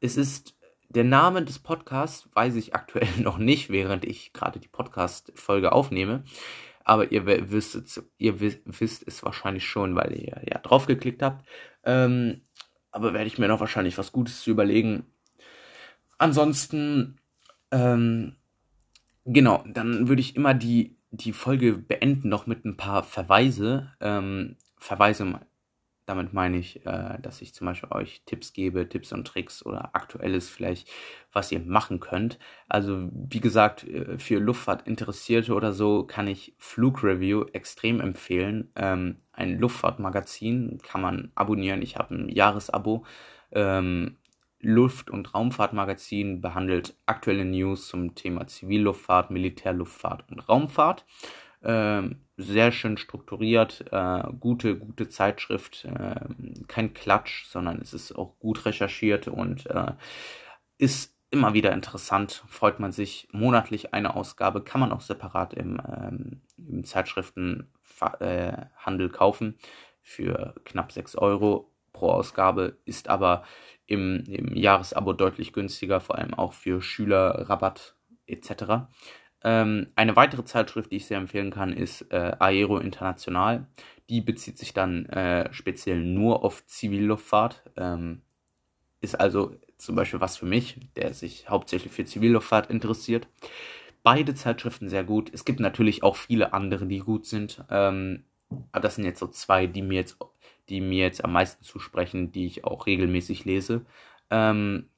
Es 0.00 0.16
ist 0.16 0.56
der 0.90 1.04
Name 1.04 1.44
des 1.44 1.60
Podcasts 1.60 2.28
weiß 2.34 2.56
ich 2.56 2.74
aktuell 2.74 3.08
noch 3.18 3.38
nicht, 3.38 3.70
während 3.70 4.04
ich 4.04 4.32
gerade 4.32 4.58
die 4.58 4.68
Podcast-Folge 4.68 5.72
aufnehme. 5.72 6.24
Aber 6.84 7.12
ihr 7.12 7.26
wisst, 7.26 8.02
ihr 8.18 8.40
wisst 8.40 9.06
es 9.06 9.22
wahrscheinlich 9.22 9.64
schon, 9.64 9.94
weil 9.94 10.12
ihr 10.16 10.42
ja 10.50 10.58
draufgeklickt 10.58 11.22
habt. 11.22 11.46
Ähm, 11.84 12.42
aber 12.90 13.12
werde 13.14 13.26
ich 13.26 13.38
mir 13.38 13.46
noch 13.46 13.60
wahrscheinlich 13.60 13.96
was 13.96 14.10
Gutes 14.10 14.42
zu 14.42 14.50
überlegen. 14.50 15.06
Ansonsten, 16.18 17.20
ähm, 17.70 18.36
genau, 19.24 19.62
dann 19.68 20.08
würde 20.08 20.20
ich 20.20 20.34
immer 20.34 20.54
die, 20.54 20.96
die 21.12 21.32
Folge 21.32 21.74
beenden 21.74 22.28
noch 22.28 22.46
mit 22.46 22.64
ein 22.64 22.76
paar 22.76 23.04
Verweise. 23.04 23.92
Ähm, 24.00 24.56
Verweise 24.78 25.36
Damit 26.10 26.32
meine 26.32 26.58
ich, 26.58 26.84
äh, 26.86 27.20
dass 27.22 27.40
ich 27.40 27.54
zum 27.54 27.68
Beispiel 27.68 27.92
euch 27.92 28.22
Tipps 28.26 28.52
gebe, 28.52 28.88
Tipps 28.88 29.12
und 29.12 29.28
Tricks 29.28 29.64
oder 29.64 29.94
aktuelles 29.94 30.48
vielleicht, 30.48 30.90
was 31.32 31.52
ihr 31.52 31.60
machen 31.60 32.00
könnt. 32.00 32.40
Also 32.68 33.08
wie 33.12 33.38
gesagt, 33.38 33.84
äh, 33.84 34.18
für 34.18 34.40
Luftfahrtinteressierte 34.40 35.54
oder 35.54 35.72
so 35.72 36.02
kann 36.02 36.26
ich 36.26 36.56
Flugreview 36.58 37.44
extrem 37.52 38.00
empfehlen. 38.00 38.72
Ähm, 38.74 39.18
ein 39.30 39.60
Luftfahrtmagazin 39.60 40.80
kann 40.82 41.00
man 41.00 41.30
abonnieren. 41.36 41.80
Ich 41.80 41.96
habe 41.96 42.12
ein 42.12 42.28
Jahresabo. 42.28 43.04
Ähm, 43.52 44.16
Luft- 44.58 45.10
und 45.10 45.32
Raumfahrtmagazin 45.32 46.40
behandelt 46.40 46.96
aktuelle 47.06 47.44
News 47.44 47.86
zum 47.86 48.16
Thema 48.16 48.48
Zivilluftfahrt, 48.48 49.30
Militärluftfahrt 49.30 50.28
und 50.28 50.40
Raumfahrt. 50.40 51.06
Ähm, 51.62 52.22
sehr 52.40 52.72
schön 52.72 52.96
strukturiert, 52.96 53.84
äh, 53.92 54.22
gute, 54.38 54.78
gute 54.78 55.08
Zeitschrift, 55.08 55.84
äh, 55.84 56.20
kein 56.68 56.94
Klatsch, 56.94 57.46
sondern 57.46 57.80
es 57.80 57.94
ist 57.94 58.12
auch 58.12 58.38
gut 58.38 58.64
recherchiert 58.64 59.28
und 59.28 59.66
äh, 59.66 59.92
ist 60.78 61.14
immer 61.30 61.54
wieder 61.54 61.72
interessant. 61.72 62.44
Freut 62.48 62.80
man 62.80 62.90
sich 62.92 63.28
monatlich 63.32 63.94
eine 63.94 64.14
Ausgabe, 64.16 64.62
kann 64.62 64.80
man 64.80 64.92
auch 64.92 65.00
separat 65.00 65.54
im, 65.54 65.80
ähm, 65.86 66.42
im 66.56 66.84
Zeitschriftenhandel 66.84 69.10
kaufen 69.10 69.58
für 70.02 70.54
knapp 70.64 70.92
6 70.92 71.16
Euro 71.16 71.72
pro 71.92 72.10
Ausgabe, 72.10 72.78
ist 72.84 73.08
aber 73.08 73.42
im, 73.86 74.24
im 74.26 74.56
Jahresabo 74.56 75.12
deutlich 75.12 75.52
günstiger, 75.52 76.00
vor 76.00 76.16
allem 76.16 76.34
auch 76.34 76.52
für 76.52 76.80
Schüler, 76.80 77.48
Rabatt 77.48 77.96
etc. 78.26 78.88
Ähm, 79.42 79.86
eine 79.96 80.16
weitere 80.16 80.44
Zeitschrift, 80.44 80.92
die 80.92 80.96
ich 80.96 81.06
sehr 81.06 81.18
empfehlen 81.18 81.50
kann, 81.50 81.72
ist 81.72 82.02
äh, 82.12 82.36
Aero 82.38 82.78
International. 82.78 83.66
Die 84.08 84.20
bezieht 84.20 84.58
sich 84.58 84.74
dann 84.74 85.06
äh, 85.06 85.52
speziell 85.52 86.00
nur 86.00 86.44
auf 86.44 86.66
Zivilluftfahrt. 86.66 87.62
Ähm, 87.76 88.22
ist 89.00 89.18
also 89.18 89.54
zum 89.78 89.96
Beispiel 89.96 90.20
was 90.20 90.36
für 90.36 90.46
mich, 90.46 90.78
der 90.96 91.14
sich 91.14 91.48
hauptsächlich 91.48 91.92
für 91.92 92.04
Zivilluftfahrt 92.04 92.70
interessiert. 92.70 93.28
Beide 94.02 94.34
Zeitschriften 94.34 94.88
sehr 94.88 95.04
gut. 95.04 95.30
Es 95.32 95.44
gibt 95.44 95.60
natürlich 95.60 96.02
auch 96.02 96.16
viele 96.16 96.52
andere, 96.52 96.86
die 96.86 96.98
gut 96.98 97.24
sind. 97.24 97.64
Ähm, 97.70 98.24
aber 98.72 98.82
das 98.82 98.96
sind 98.96 99.04
jetzt 99.04 99.20
so 99.20 99.26
zwei, 99.28 99.66
die 99.66 99.82
mir 99.82 99.94
jetzt, 99.94 100.18
die 100.68 100.80
mir 100.80 101.04
jetzt 101.04 101.24
am 101.24 101.32
meisten 101.32 101.64
zusprechen, 101.64 102.30
die 102.32 102.46
ich 102.46 102.64
auch 102.64 102.86
regelmäßig 102.86 103.44
lese. 103.44 103.86
Ähm, 104.30 104.89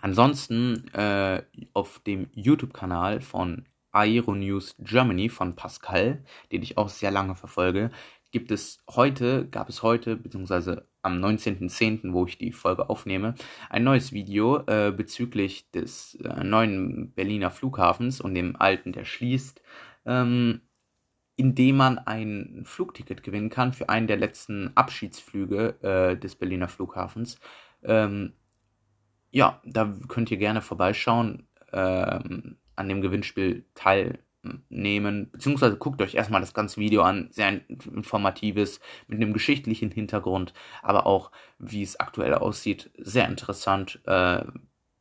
Ansonsten 0.00 0.88
äh, 0.94 1.42
auf 1.72 2.00
dem 2.00 2.28
YouTube-Kanal 2.32 3.20
von 3.20 3.66
Aero 3.92 4.34
News 4.34 4.74
Germany 4.78 5.28
von 5.28 5.56
Pascal, 5.56 6.22
den 6.52 6.62
ich 6.62 6.76
auch 6.76 6.88
sehr 6.88 7.10
lange 7.10 7.34
verfolge, 7.34 7.90
gibt 8.32 8.50
es 8.50 8.78
heute, 8.90 9.48
gab 9.48 9.68
es 9.68 9.82
heute, 9.82 10.16
beziehungsweise 10.16 10.86
am 11.02 11.18
19.10., 11.24 12.12
wo 12.12 12.26
ich 12.26 12.36
die 12.36 12.52
Folge 12.52 12.90
aufnehme, 12.90 13.34
ein 13.70 13.84
neues 13.84 14.12
Video 14.12 14.58
äh, 14.66 14.92
bezüglich 14.94 15.70
des 15.70 16.16
äh, 16.16 16.44
neuen 16.44 17.12
Berliner 17.12 17.50
Flughafens 17.50 18.20
und 18.20 18.34
dem 18.34 18.56
alten, 18.56 18.92
der 18.92 19.04
schließt, 19.04 19.62
ähm, 20.04 20.62
indem 21.36 21.76
man 21.76 21.98
ein 21.98 22.62
Flugticket 22.64 23.22
gewinnen 23.22 23.50
kann 23.50 23.72
für 23.72 23.88
einen 23.88 24.08
der 24.08 24.16
letzten 24.16 24.72
Abschiedsflüge 24.74 25.76
äh, 25.82 26.16
des 26.18 26.34
Berliner 26.34 26.68
Flughafens. 26.68 27.38
Ähm, 27.84 28.32
ja, 29.36 29.60
da 29.66 29.94
könnt 30.08 30.30
ihr 30.30 30.38
gerne 30.38 30.62
vorbeischauen, 30.62 31.46
ähm, 31.70 32.56
an 32.74 32.88
dem 32.88 33.02
Gewinnspiel 33.02 33.66
teilnehmen, 33.74 35.30
beziehungsweise 35.30 35.76
guckt 35.76 36.00
euch 36.00 36.14
erstmal 36.14 36.40
das 36.40 36.54
ganze 36.54 36.80
Video 36.80 37.02
an, 37.02 37.28
sehr 37.32 37.60
informatives, 37.68 38.80
mit 39.08 39.20
einem 39.20 39.34
geschichtlichen 39.34 39.90
Hintergrund, 39.90 40.54
aber 40.82 41.04
auch, 41.04 41.32
wie 41.58 41.82
es 41.82 42.00
aktuell 42.00 42.32
aussieht, 42.32 42.90
sehr 42.96 43.28
interessant, 43.28 44.00
äh, 44.06 44.42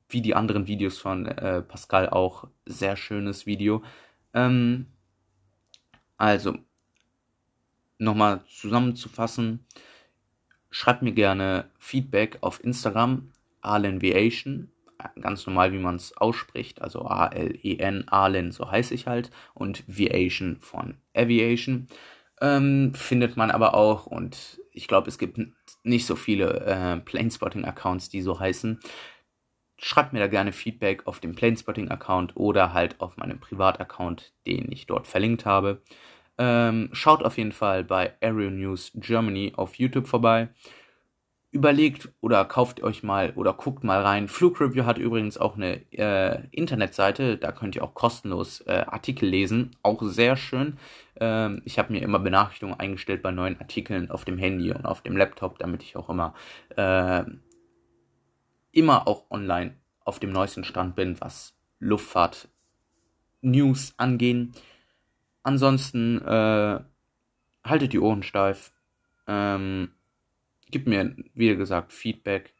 wie 0.09 0.21
die 0.21 0.35
anderen 0.35 0.67
Videos 0.67 0.97
von 0.97 1.27
äh, 1.27 1.61
Pascal 1.61 2.09
auch, 2.09 2.49
sehr 2.65 2.97
schönes 2.97 3.45
Video. 3.45 3.83
Ähm, 4.33 4.87
also, 6.17 6.57
nochmal 7.99 8.43
zusammenzufassen, 8.49 9.65
schreibt 10.71 11.03
mir 11.03 11.13
gerne 11.13 11.69
Feedback 11.79 12.39
auf 12.41 12.61
Instagram 12.61 13.31
Alenviation, 13.65 14.71
ganz 15.21 15.45
normal, 15.45 15.73
wie 15.73 15.79
man 15.79 15.95
es 15.95 16.15
ausspricht, 16.17 16.81
also 16.81 17.05
A-L-E-N, 17.05 18.07
Alen, 18.07 18.51
so 18.51 18.69
heiße 18.69 18.93
ich 18.93 19.07
halt, 19.07 19.31
und 19.53 19.83
Viation 19.87 20.57
von 20.61 20.97
Aviation. 21.13 21.87
Ähm, 22.41 22.93
findet 22.93 23.37
man 23.37 23.51
aber 23.51 23.73
auch, 23.75 24.05
und 24.05 24.59
ich 24.71 24.87
glaube, 24.87 25.07
es 25.07 25.17
gibt 25.17 25.39
nicht 25.83 26.05
so 26.05 26.15
viele 26.15 26.65
äh, 26.65 26.97
Planespotting-Accounts, 26.97 28.09
die 28.09 28.21
so 28.21 28.39
heißen. 28.39 28.79
Schreibt 29.77 30.13
mir 30.13 30.19
da 30.19 30.27
gerne 30.27 30.51
Feedback 30.51 31.05
auf 31.07 31.19
dem 31.19 31.35
Planespotting-Account 31.35 32.35
oder 32.35 32.73
halt 32.73 32.99
auf 33.01 33.17
meinem 33.17 33.39
Privataccount, 33.39 34.33
den 34.47 34.71
ich 34.71 34.85
dort 34.87 35.07
verlinkt 35.07 35.45
habe. 35.45 35.81
Ähm, 36.37 36.89
schaut 36.91 37.23
auf 37.23 37.37
jeden 37.37 37.53
Fall 37.53 37.83
bei 37.83 38.13
Aero 38.21 38.49
News 38.49 38.91
Germany 38.95 39.53
auf 39.55 39.75
YouTube 39.75 40.07
vorbei 40.07 40.49
überlegt 41.55 42.09
oder 42.19 42.43
kauft 42.43 42.83
euch 42.83 43.01
mal 43.01 43.31
oder 43.37 43.53
guckt 43.53 43.85
mal 43.85 44.01
rein. 44.01 44.27
Flugreview 44.27 44.83
hat 44.83 44.97
übrigens 44.97 45.37
auch 45.37 45.55
eine 45.55 45.81
äh, 45.93 46.45
Internetseite, 46.51 47.37
da 47.37 47.53
könnt 47.53 47.77
ihr 47.77 47.83
auch 47.83 47.93
kostenlos 47.93 48.59
äh, 48.67 48.83
Artikel 48.85 49.29
lesen, 49.29 49.71
auch 49.81 50.03
sehr 50.03 50.35
schön. 50.35 50.77
Ähm, 51.17 51.61
ich 51.63 51.79
habe 51.79 51.93
mir 51.93 52.01
immer 52.01 52.19
Benachrichtigungen 52.19 52.77
eingestellt 52.77 53.23
bei 53.23 53.31
neuen 53.31 53.57
Artikeln 53.57 54.11
auf 54.11 54.25
dem 54.25 54.37
Handy 54.37 54.73
und 54.73 54.85
auf 54.85 55.01
dem 55.01 55.15
Laptop, 55.15 55.57
damit 55.57 55.81
ich 55.81 55.95
auch 55.95 56.09
immer 56.09 56.33
äh, 56.75 57.23
immer 58.73 59.07
auch 59.07 59.23
online 59.31 59.75
auf 60.03 60.19
dem 60.19 60.33
neuesten 60.33 60.65
Stand 60.65 60.97
bin, 60.97 61.15
was 61.21 61.55
Luftfahrt 61.79 62.49
News 63.41 63.93
angehen. 63.95 64.53
Ansonsten 65.41 66.21
äh, 66.21 66.79
haltet 67.63 67.93
die 67.93 67.99
Ohren 67.99 68.23
steif. 68.23 68.73
Ähm, 69.25 69.91
Gebt 70.71 70.87
mir, 70.87 71.15
wie 71.33 71.55
gesagt, 71.55 71.93
Feedback 71.93 72.53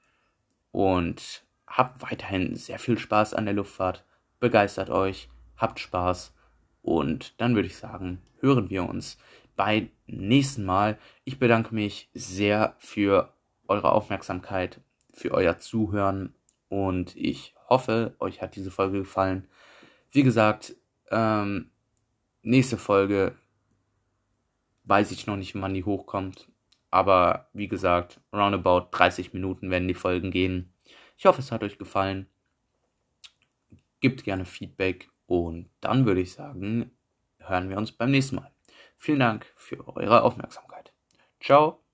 und 0.72 1.44
habt 1.68 2.02
weiterhin 2.02 2.56
sehr 2.56 2.80
viel 2.80 2.98
Spaß 2.98 3.34
an 3.34 3.46
der 3.46 3.54
Luftfahrt. 3.54 4.06
Begeistert 4.40 4.90
euch, 4.90 5.30
habt 5.58 5.80
Spaß 5.80 6.34
und 6.82 7.40
dann 7.42 7.56
würde 7.56 7.68
ich 7.68 7.78
sagen, 7.78 8.22
hören 8.40 8.70
wir 8.70 8.88
uns 8.88 9.18
beim 9.56 9.90
nächsten 10.06 10.66
Mal. 10.66 10.98
Ich 11.24 11.40
bedanke 11.40 11.74
mich 11.74 12.10
sehr 12.14 12.76
für 12.80 13.34
eure 13.68 13.92
Aufmerksamkeit, 13.92 14.82
für 15.14 15.32
euer 15.32 15.58
Zuhören 15.58 16.36
und 16.70 17.16
ich 17.16 17.56
hoffe, 17.70 18.16
euch 18.20 18.42
hat 18.42 18.56
diese 18.56 18.72
Folge 18.72 19.00
gefallen. 19.00 19.48
Wie 20.12 20.24
gesagt, 20.24 20.76
ähm, 21.10 21.72
nächste 22.42 22.78
Folge 22.78 23.36
weiß 24.84 25.12
ich 25.12 25.26
noch 25.26 25.38
nicht, 25.38 25.60
wann 25.60 25.74
die 25.74 25.84
hochkommt. 25.84 26.48
Aber 26.96 27.50
wie 27.52 27.68
gesagt, 27.68 28.22
roundabout 28.32 28.88
30 28.92 29.34
Minuten 29.34 29.70
werden 29.70 29.90
die 29.90 29.94
Folgen 29.94 30.32
gehen. 30.32 30.74
Ich 31.18 31.26
hoffe, 31.26 31.42
es 31.42 31.52
hat 31.52 31.62
euch 31.62 31.78
gefallen. 31.78 32.26
Gebt 34.00 34.24
gerne 34.24 34.46
Feedback 34.46 35.10
und 35.26 35.70
dann 35.82 36.06
würde 36.06 36.22
ich 36.22 36.32
sagen, 36.32 36.92
hören 37.40 37.70
wir 37.70 37.78
uns 37.78 37.92
beim 37.92 38.12
nächsten 38.12 38.38
Mal. 38.38 38.50
Vielen 38.96 39.20
Dank 39.20 39.46
für 39.58 39.86
eure 39.98 40.24
Aufmerksamkeit. 40.24 40.94
Ciao. 41.42 41.85